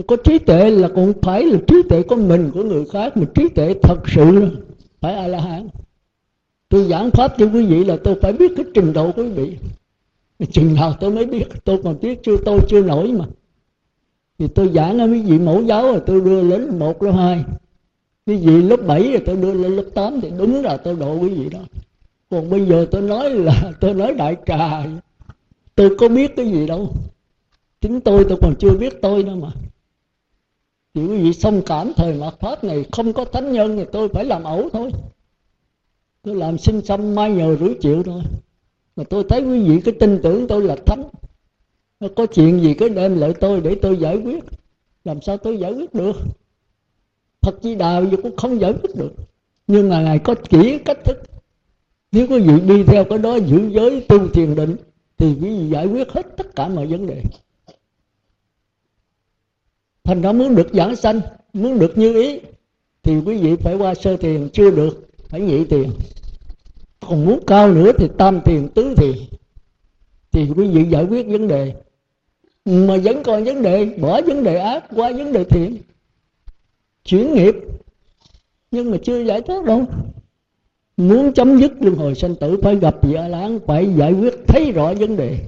[0.08, 3.26] Có trí tuệ là cũng phải là trí tuệ của mình, của người khác, mà
[3.36, 4.50] trí tuệ thật sự
[5.02, 5.68] phải a la hán
[6.70, 9.30] tôi giảng pháp cho quý vị là tôi phải biết cái trình độ của quý
[9.30, 9.58] vị.
[10.52, 13.26] Chừng nào tôi mới biết, tôi còn biết chưa, tôi chưa nổi mà.
[14.40, 17.44] Thì tôi giảng ở quý vị mẫu giáo rồi tôi đưa lên một, lớp hai.
[18.26, 21.20] Quý vị lớp 7 rồi tôi đưa lên lớp 8 thì đúng là tôi độ
[21.20, 21.60] quý vị đó.
[22.30, 24.86] Còn bây giờ tôi nói là, tôi nói đại trà
[25.78, 26.94] tôi có biết cái gì đâu.
[27.82, 29.52] Chính tôi tôi còn chưa biết tôi nữa mà.
[30.94, 34.10] Chỉ quý vị thông cảm thời mạt pháp này không có thánh nhân thì tôi
[34.10, 34.92] phải làm ẩu thôi.
[36.22, 38.22] Tôi làm sinh xăm mai nhờ rủi chịu thôi.
[38.96, 41.04] Mà tôi thấy quý vị cái tin tưởng tôi là thánh.
[42.00, 44.44] Nó có chuyện gì cứ đem lại tôi để tôi giải quyết.
[45.04, 46.16] Làm sao tôi giải quyết được?
[47.42, 49.14] Phật Di Đà giờ cũng không giải quyết được.
[49.68, 51.18] Nhưng mà ngài có chỉ cách thức.
[52.12, 54.76] Nếu quý vị đi theo cái đó giữ giới tu thiền định
[55.18, 57.24] thì quý vị giải quyết hết tất cả mọi vấn đề.
[60.04, 61.22] Thành ra muốn được giảng sanh,
[61.54, 62.40] muốn được như ý,
[63.04, 65.92] thì quý vị phải qua sơ thiền, chưa được phải nhị tiền
[67.10, 69.16] còn muốn cao nữa thì tam tiền tứ tiền
[70.32, 71.74] thì quý vị giải quyết vấn đề.
[72.66, 75.78] Mà vẫn còn vấn đề, bỏ vấn đề ác qua vấn đề thiện.
[77.04, 77.56] Chuyển nghiệp.
[78.72, 79.86] Nhưng mà chưa giải thoát đâu
[80.98, 84.72] muốn chấm dứt luân hồi sanh tử, phải gặp vợ a phải giải quyết, thấy
[84.72, 85.40] rõ vấn đề.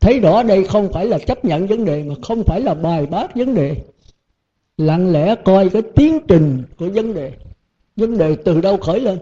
[0.00, 3.06] Thấy rõ đây không phải là chấp nhận vấn đề, mà không phải là bài
[3.06, 3.76] bác vấn đề.
[4.76, 7.32] Lặng lẽ coi cái tiến trình của vấn đề.
[7.96, 9.18] Vấn đề từ đâu khởi lên?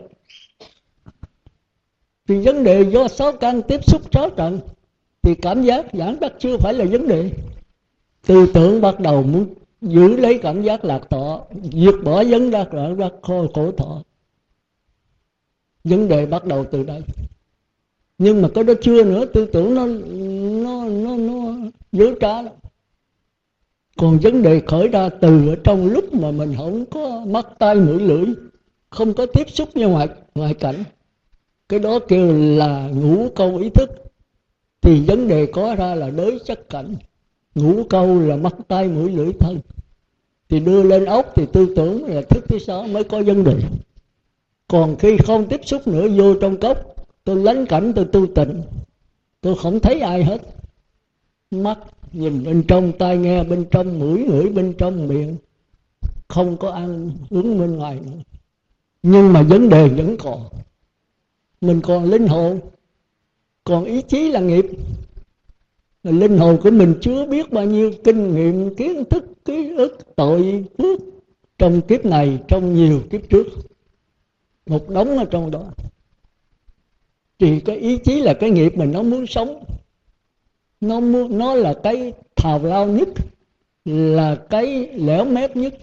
[2.29, 4.61] Thì vấn đề do sáu căn tiếp xúc sáu trận,
[5.23, 7.31] thì cảm giác giảng đắc chưa phải là vấn đề.
[8.27, 12.69] Tư tưởng bắt đầu muốn giữ lấy cảm giác lạc thọ diệt bỏ vấn đắc
[12.73, 14.03] đoạn ra khô khổ thọ.
[15.85, 17.03] Vấn đề bắt đầu từ đây.
[18.19, 19.87] Nhưng mà cái đó chưa nữa, tư tưởng nó
[20.63, 21.55] nó nó nó
[21.93, 22.55] dối trá lắm.
[23.97, 27.75] Còn vấn đề khởi ra từ ở trong lúc mà mình không có mắt tay
[27.75, 28.27] mũi, lưỡi,
[28.91, 30.85] không có tiếp xúc với ngoại ngoại cảnh,
[31.69, 33.91] cái đó kêu là ngũ câu ý thức.
[34.81, 36.97] Thì vấn đề có ra là đối chất cảnh
[37.57, 39.61] ngũ câu là mắt tay mũi lưỡi thân.
[40.49, 43.57] Thì đưa lên ốc thì tư tưởng là thức thứ sáu mới có vấn đề.
[44.69, 46.79] Còn khi không tiếp xúc nữa, vô trong cốc,
[47.25, 48.63] tôi lánh cảnh, tôi tu tịnh.
[49.41, 50.43] Tôi không thấy ai hết.
[51.51, 51.79] Mắt
[52.13, 55.37] nhìn bên trong, tai nghe bên trong, mũi ngửi bên trong, miệng.
[56.29, 58.23] Không có ăn uống bên ngoài nữa.
[59.03, 60.45] Nhưng mà vấn đề vẫn còn.
[61.61, 62.61] Mình còn linh hồn.
[63.65, 64.67] Còn ý chí là nghiệp
[66.07, 70.65] linh hồn của mình chưa biết bao nhiêu kinh nghiệm, kiến thức, ký ức, tội
[70.79, 71.01] phước
[71.59, 73.47] trong kiếp này, trong nhiều kiếp trước.
[74.67, 75.65] Một đống ở trong đó.
[77.39, 79.65] Thì cái ý chí là cái nghiệp mình nó muốn sống.
[80.81, 83.09] Nó muốn, nó là cái thào lao nhất,
[83.85, 85.75] là cái lẻo mép nhất.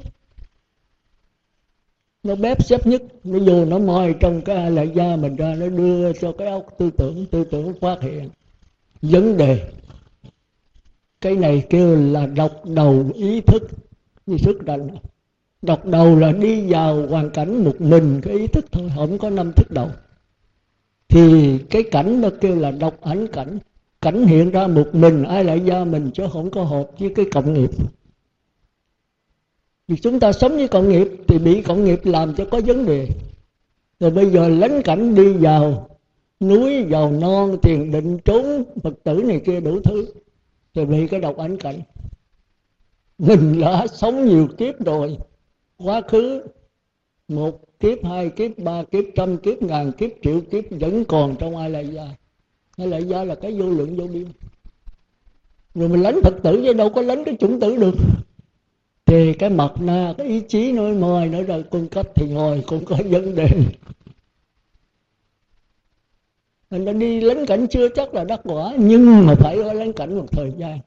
[2.23, 3.03] Nó bếp xếp nhất.
[3.23, 6.65] Nó vô nó moi trong cái lại da mình ra, nó đưa cho cái óc
[6.77, 8.29] tư tưởng tư tưởng phát hiện
[9.01, 9.71] vấn đề
[11.23, 13.71] cái này kêu là độc đầu ý thức
[14.25, 14.87] như sức đành
[15.61, 19.29] độc đầu là đi vào hoàn cảnh một mình, cái ý thức thôi, không có
[19.29, 19.89] năm thức đầu.
[21.07, 23.59] Thì cái cảnh nó kêu là độc ảnh cảnh
[24.01, 27.25] cảnh hiện ra một mình, ai lại ra mình chứ không có hợp với cái
[27.31, 27.69] cộng nghiệp.
[29.87, 32.85] Vì chúng ta sống với cộng nghiệp thì bị cộng nghiệp làm cho có vấn
[32.85, 33.07] đề.
[33.99, 35.89] Rồi bây giờ lánh cảnh đi vào
[36.39, 40.05] núi, vào non thiền định, trốn, phật tử này kia đủ thứ
[40.73, 41.81] rồi bị cái độc ảnh cảnh
[43.17, 45.17] mình đã sống nhiều kiếp rồi.
[45.77, 46.43] Quá khứ,
[47.27, 51.57] một kiếp, hai kiếp, ba kiếp, trăm kiếp, ngàn kiếp, triệu kiếp vẫn còn trong
[51.57, 52.07] ai lại gia.
[52.77, 54.25] Ai lại gia là cái vô lượng vô biên.
[55.75, 57.95] Rồi mình lánh phật tử chứ đâu có lánh cái chủng tử được.
[59.05, 62.63] Thì cái mặt na, cái ý chí nói, mời nói rồi cung cấp thì ngồi
[62.67, 63.49] cũng có vấn đề.
[66.73, 69.93] Thành đã đi lánh cảnh chưa chắc là đắc quả, nhưng mà phải ở lánh
[69.93, 70.79] cảnh một thời gian.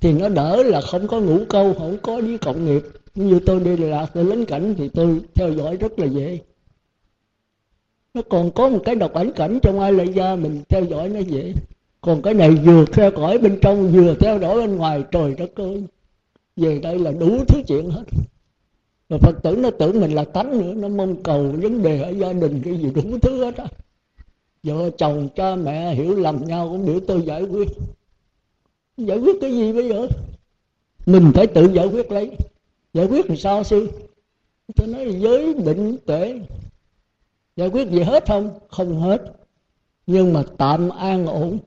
[0.00, 2.82] Thì nó đỡ là không có ngủ câu, không có với cộng nghiệp.
[3.14, 6.38] Như tôi đi lạc tôi lánh cảnh thì tôi theo dõi rất là dễ.
[8.14, 11.08] Nó còn có một cái độc ảnh cảnh trong ai lại ra mình theo dõi
[11.08, 11.52] nó dễ.
[12.00, 15.54] Còn cái này vừa theo dõi bên trong, vừa theo dõi bên ngoài, trời đất
[15.54, 15.84] ơi.
[16.56, 18.04] Về đây là đủ thứ chuyện hết.
[19.08, 22.10] Rồi phật tử nó tưởng mình là tánh nữa, nó mong cầu vấn đề ở
[22.10, 23.66] gia đình cái gì đủ thứ hết á
[24.62, 27.68] vợ chồng cha mẹ hiểu lầm nhau cũng biểu tôi giải quyết.
[28.96, 30.06] Giải quyết cái gì bây giờ?
[31.06, 32.30] Mình phải tự giải quyết lấy.
[32.94, 33.88] Giải quyết làm sao sư?
[34.76, 36.40] Tôi nói giới định tuệ.
[37.56, 38.58] Giải quyết gì hết không?
[38.68, 39.22] Không hết.
[40.06, 41.58] Nhưng mà tạm an ổn.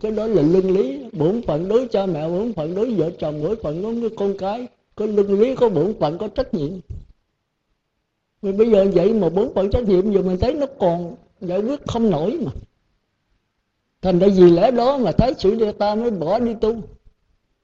[0.00, 1.04] Cái đó là luân lý.
[1.12, 4.38] Bổn phận đối cha mẹ, bổn phận đối vợ chồng, bổn phận đối với con
[4.38, 4.68] cái.
[4.94, 6.70] Có luân lý, có bổn phận, có trách nhiệm
[8.42, 11.60] vì bây giờ vậy mà bốn phận trách nhiệm giờ mình thấy nó còn giải
[11.60, 12.52] quyết không nổi mà.
[14.02, 16.76] Thành ra vì lẽ đó mà thấy sự địa ta mới bỏ đi tu,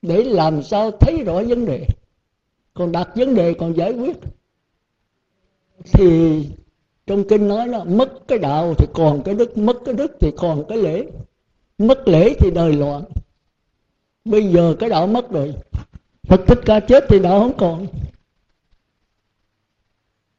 [0.02, 1.86] để làm sao thấy rõ vấn đề.
[2.74, 4.16] Còn đặt vấn đề còn giải quyết.
[5.92, 6.42] Thì
[7.06, 10.30] trong kinh nói là mất cái đạo thì còn cái đức, mất cái đức thì
[10.36, 11.06] còn cái lễ.
[11.78, 13.02] Mất lễ thì đời loạn.
[14.24, 15.54] Bây giờ cái đạo mất rồi.
[16.22, 17.86] Phật thích ca chết thì đạo không còn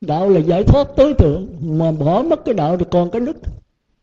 [0.02, 3.38] đạo là giải thoát tối thượng, mà bỏ mất cái đạo thì còn cái đức.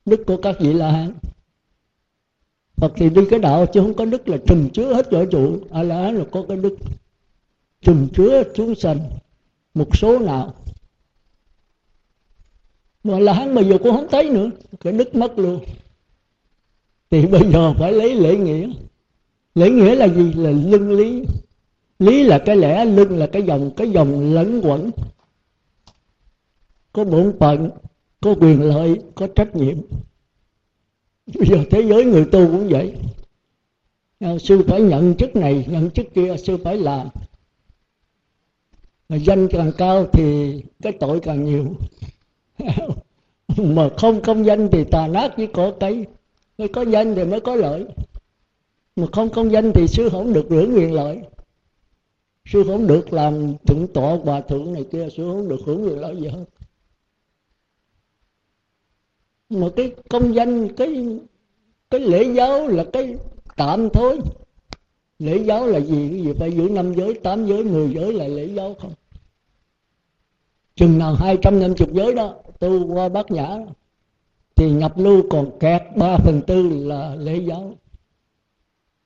[0.04, 1.12] Đức của các vị là hán.
[2.76, 5.58] Phật thì đi cái đạo chứ không có đức là trùm chứa hết võ trụ.
[5.70, 6.76] A la hán là có cái đức
[7.80, 8.98] trùm chứa chúng sanh
[9.74, 10.54] một số nào.
[13.04, 15.64] Mà là hắn bây giờ cũng không thấy nữa, cái đức mất luôn.
[17.10, 18.68] Thì bây giờ phải lấy lễ nghĩa.
[19.54, 20.32] Lễ nghĩa là gì?
[20.32, 21.24] Là lưng lý.
[21.98, 24.90] Lý là cái lẽ, lưng là cái dòng cái dòng lẫn quẩn
[26.94, 27.70] có bổn phận
[28.20, 29.76] có quyền lợi, có trách nhiệm.
[31.26, 32.94] Bây giờ thế giới người tu cũng vậy.
[34.18, 37.08] À, sư phải nhận chức này, nhận chức kia, sư phải làm.
[39.08, 41.74] Mà danh càng cao thì cái tội càng nhiều.
[43.56, 46.06] Mà không công danh thì tà nát với cỏ cây
[46.58, 47.86] mới có danh thì mới có lợi.
[48.96, 51.20] Mà không công danh thì sư không được hưởng quyền lợi.
[52.44, 55.98] Sư không được làm thượng tọa, hòa thượng này kia, sư không được hưởng quyền
[55.98, 56.44] lợi gì hết
[59.54, 61.06] mà cái công danh, cái
[61.90, 63.16] cái lễ giáo là cái
[63.56, 64.18] tạm thôi.
[65.18, 66.08] Lễ giáo là gì?
[66.10, 68.92] Cái gì phải giữ năm giới, tám giới, mười giới là lễ giáo không?
[70.76, 73.58] Chừng nào hai trăm năm chục giới đó, tu qua bát nhã,
[74.56, 77.74] thì nhập lưu còn kẹt ba phần tư là lễ giáo.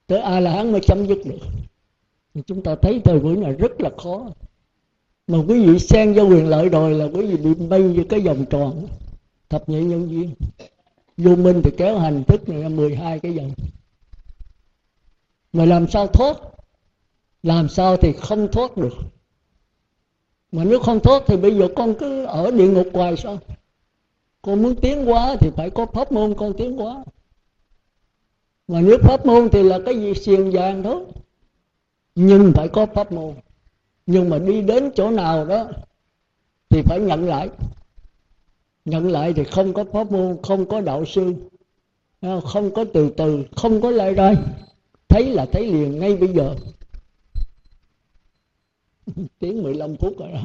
[0.06, 1.38] Tới a la hán mới chấm dứt được.
[2.34, 4.26] Thì chúng ta thấy thời buổi này rất là khó.
[5.26, 8.20] Mà quý vị xen vô quyền lợi rồi là quý vị bị bay vô cái
[8.20, 8.86] vòng tròn
[9.48, 10.34] thập nhị nhân duyên.
[11.16, 13.52] Vô minh thì kéo hành thức này là 12 cái dòng
[15.52, 16.36] mà làm sao thoát?
[17.42, 18.94] Làm sao thì không thoát được.
[20.52, 23.38] Mà nếu không thoát thì bây giờ con cứ ở địa ngục hoài sao?
[24.42, 27.04] Con muốn tiến hóa thì phải có pháp môn con tiến hóa.
[28.68, 30.14] Mà nếu pháp môn thì là cái gì?
[30.14, 31.04] Xiềng vàng thôi
[32.14, 33.34] nhưng phải có pháp môn.
[34.06, 35.68] Nhưng mà đi đến chỗ nào đó
[36.68, 37.48] thì phải nhận lại
[38.88, 41.34] nhận lại thì không có pháp môn, không có đạo sư.
[42.20, 44.34] Ờ, không có từ từ, không có lại rồi
[45.08, 46.54] thấy là thấy liền ngay bây giờ.
[49.38, 50.42] Tiếng 15 phút rồi đó.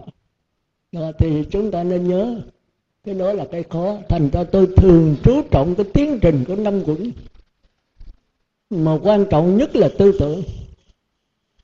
[0.92, 2.42] đó thì chúng ta nên nhớ,
[3.04, 3.98] cái đó là cái khó.
[4.10, 7.12] Thành ra tôi thường chú trọng cái tiến trình của năm quẩn.
[8.70, 10.44] Mà quan trọng nhất là tư tưởng.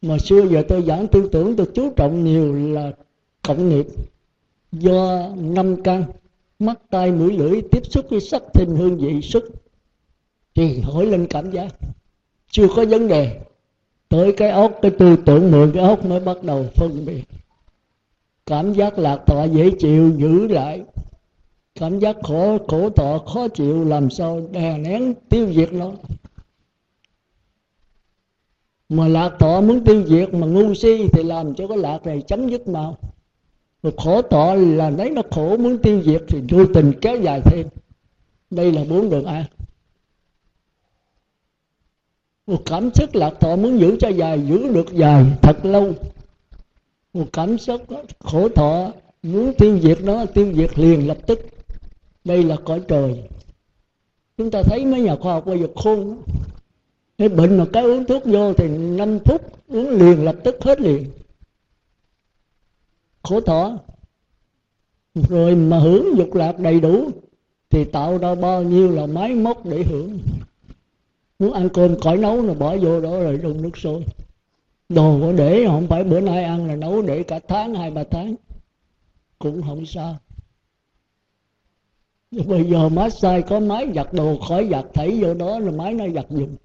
[0.02, 2.92] Mà xưa giờ tôi giảng tư tưởng, tôi chú trọng nhiều là
[3.42, 3.86] cộng nghiệp
[4.72, 6.04] do năm căn
[6.60, 9.44] mắt tai mũi lưỡi tiếp xúc với sắc thinh hương vị xúc.
[10.56, 11.76] Thì hỏi lên cảm giác.
[12.52, 13.40] Chưa có vấn đề.
[14.10, 17.24] Tới cái óc cái tư tưởng mượn cái óc mới bắt đầu phân biệt.
[18.46, 20.84] Cảm giác lạc thọ dễ chịu, giữ lại.
[21.76, 25.92] Cảm giác khổ khổ tọ khó chịu, làm sao đè nén tiêu diệt nó?
[28.90, 32.22] Mà lạc thọ muốn tiêu diệt mà ngu si thì làm cho cái lạc này
[32.22, 32.98] chấm dứt màu
[33.84, 37.42] rồi khổ tọ là lấy nó khổ, muốn tiêu diệt thì vô tình kéo dài
[37.46, 37.68] thêm.
[38.50, 39.46] Đây là bốn đường an
[42.50, 45.94] một cảm xúc lạc thọ muốn giữ cho dài, giữ được dài thật lâu.
[47.14, 47.82] Một cảm xúc
[48.20, 48.92] khổ thọ
[49.24, 51.40] muốn tiêu diệt nó, tiêu diệt liền lập tức.
[52.24, 53.24] Đây là cõi trời.
[54.38, 56.22] Chúng ta thấy mấy nhà khoa học bây giờ khôn.
[57.18, 60.82] Cái bệnh mà cái uống thuốc vô thì 5 phút uống liền lập tức hết
[60.82, 61.06] liền
[63.30, 63.78] khổ thọ.
[65.16, 67.10] Rồi mà hưởng dục lạc đầy đủ,
[67.70, 70.20] thì tạo ra bao nhiêu là máy móc để hưởng.
[71.40, 74.06] Muốn ăn cơm khỏi nấu là bỏ vô đó rồi đun nước sôi.
[74.90, 78.04] Đồ có để, không phải bữa nay ăn là nấu để cả tháng, hai, ba
[78.12, 78.36] tháng.
[79.40, 80.18] Cũng không sao.
[82.32, 85.94] Nhưng bây giờ massage có máy giặt đồ khỏi giặt thảy vô đó là máy
[85.94, 86.56] nó giặt dùng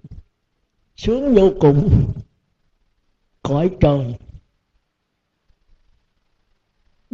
[0.95, 1.89] sướng vô cùng.
[3.43, 4.15] Cõi trời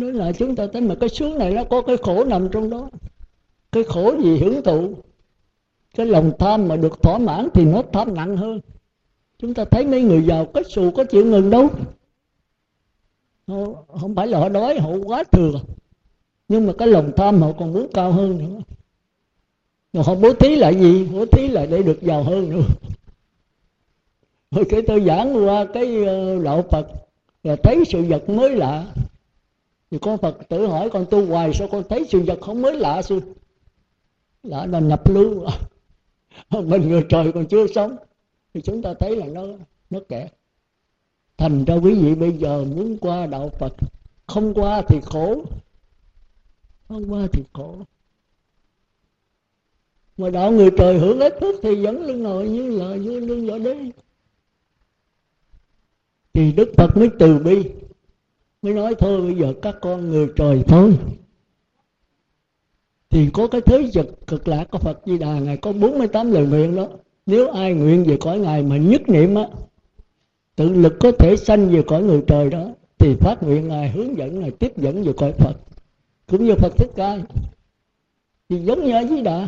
[0.01, 2.69] nói là chúng ta thấy mà cái sướng này nó có cái khổ nằm trong
[2.69, 2.89] đó.
[3.71, 4.93] Cái khổ gì hưởng thụ?
[5.95, 8.59] Cái lòng tham mà được thỏa mãn thì nó tham nặng hơn.
[9.37, 11.69] Chúng ta thấy mấy người giàu có xù có chịu ngừng đâu.
[14.01, 15.51] Không phải là họ đói, họ quá thừa.
[16.47, 18.61] Nhưng mà cái lòng tham họ còn muốn cao hơn nữa.
[19.93, 21.07] Rồi họ bố thí lại gì?
[21.13, 22.61] Bố thí lại để được giàu hơn nữa.
[24.51, 26.87] Rồi cái tôi giảng qua cái ờ, đạo phật,
[27.43, 28.85] là thấy sự vật mới lạ
[29.91, 32.79] thì con phật tự hỏi con tu hoài, sao con thấy sự vật không mới
[32.79, 33.21] lạ sư
[34.43, 35.45] lạ là nhập lưu.
[36.49, 37.97] Mình người trời còn chưa sống.
[38.53, 39.43] Thì chúng ta thấy là nó
[39.89, 40.29] nó kẻ.
[41.37, 43.73] Thành ra quý vị bây giờ muốn qua đạo phật,
[44.27, 45.43] không qua thì khổ.
[46.87, 47.75] Không qua thì khổ.
[50.17, 53.47] Mà đạo người trời hưởng ít thức thì vẫn lưng ngồi như là, như lưng
[53.47, 53.75] võ đế
[56.33, 57.80] thì đức phật mới từ bi
[58.61, 60.97] mới nói thôi, bây giờ các con người trời thôi.
[63.09, 66.45] Thì có cái thế vật cực lạc của Phật Di Đà, ngài có 48 lời
[66.45, 66.87] nguyện đó.
[67.25, 69.47] Nếu ai nguyện về cõi ngài mà nhất niệm á,
[70.55, 74.17] tự lực có thể sanh về cõi người trời đó, thì phát nguyện ngài hướng
[74.17, 75.55] dẫn, ngài tiếp dẫn về cõi Phật.
[76.27, 77.17] Cũng như Phật Thích Ca.
[78.49, 79.47] Thì giống như ở Di Đà,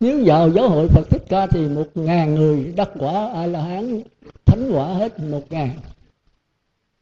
[0.00, 3.62] nếu vào giáo hội Phật Thích Ca thì một ngàn người đắc quả A La
[3.62, 4.00] Hán,
[4.44, 5.70] thánh quả hết một ngàn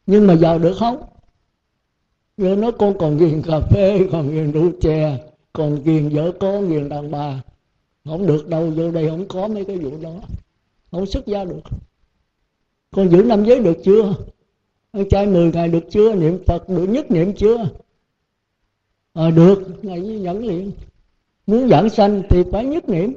[0.07, 1.02] nhưng mà giàu được không?
[2.36, 5.18] Rồi nó con còn ghiền cà phê còn ghiền rượu chè
[5.52, 7.42] còn ghiền vợ con ghiền đàn bà.
[8.05, 10.14] Không được đâu vô đây không có mấy cái vụ đó.
[10.90, 11.61] Không xuất gia được.
[12.90, 14.14] Con giữ năm giới được chưa?
[14.92, 16.14] Ăn chay 10 ngày được chưa?
[16.14, 17.68] Niệm phật được nhất niệm chưa?
[19.12, 19.84] À, được.
[19.84, 20.72] Ngày nhẫn liền.
[21.46, 23.12] Muốn giảng sanh thì phải nhất niệm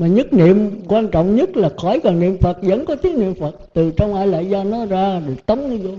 [0.00, 3.34] mà nhất niệm, quan trọng nhất là khỏi cần niệm phật, vẫn có tiếng niệm
[3.34, 3.56] phật.
[3.72, 5.94] Từ trong ai lại do nó ra được tống nó vô.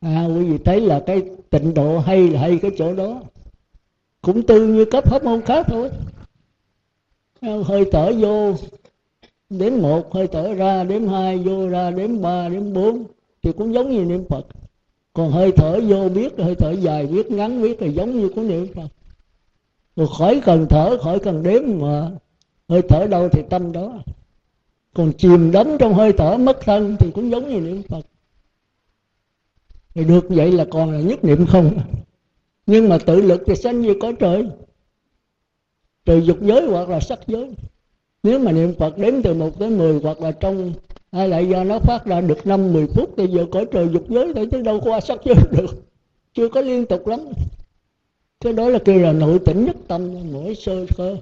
[0.00, 3.20] À quý vị thấy là cái tịnh độ hay là hay cái chỗ đó?
[4.22, 5.90] Cũng tư như cấp pháp môn khác thôi.
[7.40, 8.54] À, hơi thở vô
[9.50, 13.04] đến một, hơi thở ra đến hai, vô ra đến ba đến bốn,
[13.42, 14.46] thì cũng giống như niệm phật.
[15.12, 18.42] Còn hơi thở vô biết, hơi thở dài biết, ngắn biết là giống như của
[18.42, 18.88] niệm phật
[19.96, 22.10] rồi khỏi cần thở, khỏi cần đếm mà
[22.68, 23.92] hơi thở đâu thì tâm đó.
[24.94, 28.06] Còn chìm đắm trong hơi thở mất thân thì cũng giống như niệm phật.
[29.94, 31.78] Thì được vậy là còn là nhất niệm không?
[32.66, 34.48] Nhưng mà tự lực thì sanh như có trời.
[36.04, 37.54] Từ dục giới hoặc là sắc giới.
[38.22, 40.72] Nếu mà niệm phật đếm từ 1 tới 10 hoặc là trong
[41.12, 44.04] hay lại do nó phát ra được năm 10 phút thì giờ cõi trời dục
[44.08, 45.84] giới thì chứ đâu qua sắc giới được.
[46.34, 47.20] Chưa có liên tục lắm
[48.44, 51.16] cái đó là kêu là nội tỉnh nhất tâm mỗi sơ cơ.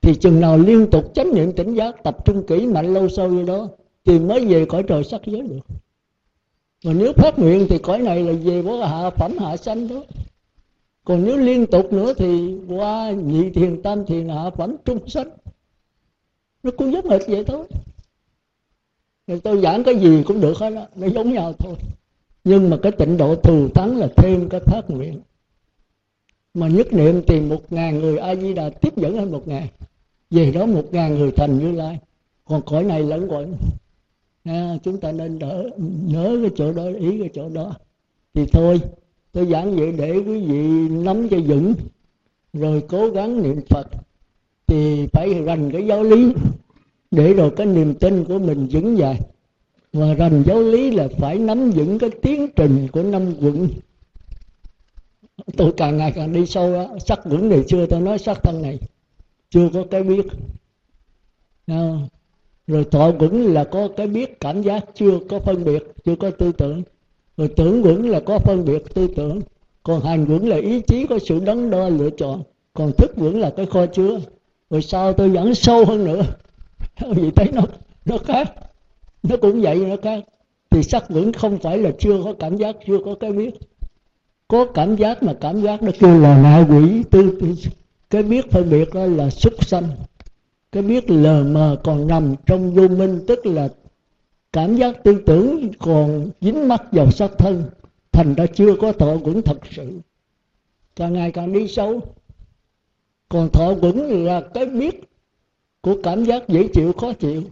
[0.00, 3.28] Thì chừng nào liên tục chánh niệm tỉnh giác, tập trung kỹ mạnh lâu sâu
[3.28, 3.68] như đó,
[4.04, 5.60] thì mới về cõi trời sắc giới được.
[6.84, 10.04] Mà nếu phát nguyện thì cõi này là về có hạ phẩm, hạ sanh đó.
[11.04, 15.28] Còn nếu liên tục nữa thì qua nhị thiền, tam thiền, hạ phẩm, trung sanh.
[16.62, 17.66] Nó cũng giống hệt vậy thôi.
[19.26, 21.74] Người tôi giảng cái gì cũng được hết đó nó giống nhau thôi.
[22.44, 25.20] Nhưng mà cái tịnh độ thù thắng là thêm cái phát nguyện
[26.54, 29.66] mà nhất niệm tìm một ngàn người a di đà tiếp dẫn hơn một ngàn.
[30.30, 31.98] Về đó một ngàn người thành như lai.
[32.44, 33.46] Còn cõi này lẫn cõi
[34.44, 35.70] à, chúng ta nên đỡ
[36.06, 37.74] nhớ cái chỗ đó ý cái chỗ đó.
[38.34, 38.80] Thì thôi
[39.32, 41.74] tôi giảng vậy để quý vị nắm cho vững.
[42.52, 43.86] Rồi cố gắng niệm phật.
[44.66, 46.32] Thì phải rành cái giáo lý.
[47.10, 49.20] Để rồi cái niềm tin của mình vững dài.
[49.92, 53.68] Và rành giáo lý là phải nắm vững cái tiến trình của năm quận
[55.56, 58.62] tôi càng ngày càng đi sâu á sắc vững này chưa tôi nói sắc thân
[58.62, 58.78] này
[59.50, 60.26] chưa có cái biết.
[61.66, 61.92] À,
[62.66, 66.30] rồi thọ vững là có cái biết cảm giác chưa có phân biệt chưa có
[66.30, 66.82] tư tưởng.
[67.36, 69.40] Rồi tưởng vững là có phân biệt tư tưởng.
[69.82, 72.42] Còn hành vững là ý chí có sự đắn đo lựa chọn.
[72.74, 74.20] Còn thức vững là cái kho chứa.
[74.70, 76.22] Rồi sau tôi dẫn sâu hơn nữa?
[77.10, 77.62] Vì thấy nó
[78.04, 78.52] nó khác.
[79.22, 80.24] Nó cũng vậy nó khác.
[80.70, 83.54] Thì sắc vững không phải là chưa có cảm giác chưa có cái biết
[84.52, 87.02] có cảm giác mà cảm giác nó kêu là ngạ quỷ.
[87.10, 87.54] Tư, tư
[88.10, 89.88] cái biết phân biệt đó là súc sanh.
[90.72, 93.68] Cái biết lờ mờ còn nằm trong vô minh tức là
[94.52, 97.64] cảm giác tư tưởng còn dính mắc vào xác thân
[98.12, 100.00] thành ra chưa có thọ quẩn thật sự.
[100.96, 102.00] Càng ngày càng đi sâu
[103.28, 105.04] còn thọ quẩn là cái biết
[105.80, 107.42] của cảm giác dễ chịu khó chịu.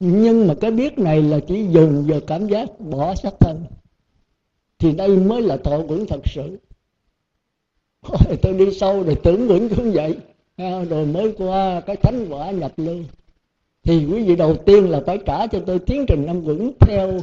[0.00, 3.64] Nhưng mà cái biết này là chỉ dùng vào cảm giác bỏ xác thân
[4.80, 6.58] thì đây mới là thọ quẩn thật sự.
[8.02, 10.16] Rồi tôi đi sâu rồi tưởng quẩn cũng vậy.
[10.56, 12.98] À, rồi mới qua cái thánh quả nhập lưu
[13.82, 17.20] thì quý vị đầu tiên là phải trả cho tôi tiến trình năm vững theo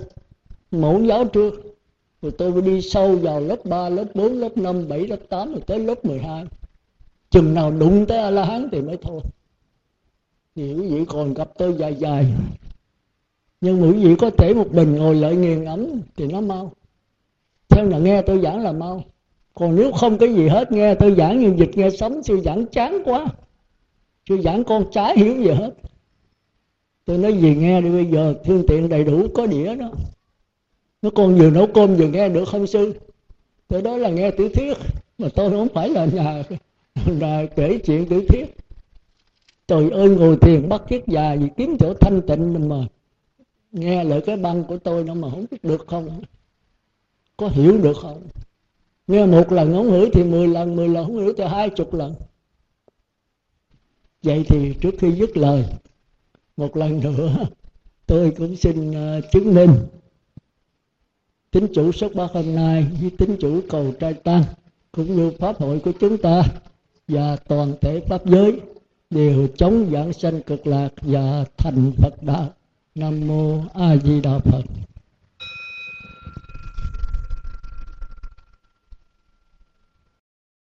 [0.71, 1.77] mẫu giáo trước.
[2.21, 5.51] Rồi tôi mới đi sâu vào lớp 3, lớp 4, lớp 5, 7, lớp 8
[5.51, 6.45] rồi tới lớp 12
[7.29, 9.21] chừng nào đụng tới a la hán thì mới thôi.
[10.55, 12.25] Thì quý vị còn gặp tôi dài dài.
[13.61, 16.71] Nhưng quý vị có thể một mình ngồi lại nghiền ấm thì nó mau
[17.77, 19.03] nên là nghe tôi giảng là mau.
[19.53, 22.65] Còn nếu không cái gì hết, nghe tôi giảng như dịch nghe sống sư giảng
[22.65, 23.25] chán quá.
[24.29, 25.71] Sư giảng con trái hiểu gì hết.
[27.05, 29.91] Tôi nói gì nghe đi, bây giờ phương tiện đầy đủ, có đĩa đó.
[31.01, 32.93] Nó con vừa nấu cơm vừa nghe được không sư?
[33.67, 34.77] Tôi đó là nghe tiểu thuyết,
[35.17, 36.43] mà tôi không phải là nhà
[37.05, 38.55] là kể chuyện tiểu thuyết.
[39.67, 42.85] Trời ơi, ngồi thiền bắt chiếc già gì kiếm chỗ thanh tịnh mình mà
[43.71, 46.21] nghe lời cái băng của tôi nó mà không biết được không?
[47.37, 48.27] Có hiểu được không?
[49.07, 51.93] Nghe một lần không hiểu thì mười lần mười lần không hiểu thì hai chục
[51.93, 52.15] lần.
[54.23, 55.65] Vậy thì trước khi dứt lời,
[56.57, 57.45] một lần nữa,
[58.05, 59.73] tôi cũng xin à, chứng minh
[61.51, 64.43] tính chủ xuất bát hôm nay với tính chủ cầu trai tăng
[64.91, 66.43] cũng như pháp hội của chúng ta
[67.07, 68.61] và toàn thể pháp giới
[69.09, 72.49] đều chống giảng sanh cực lạc và thành phật đạo.
[72.95, 74.61] Nam mô a di đà phật.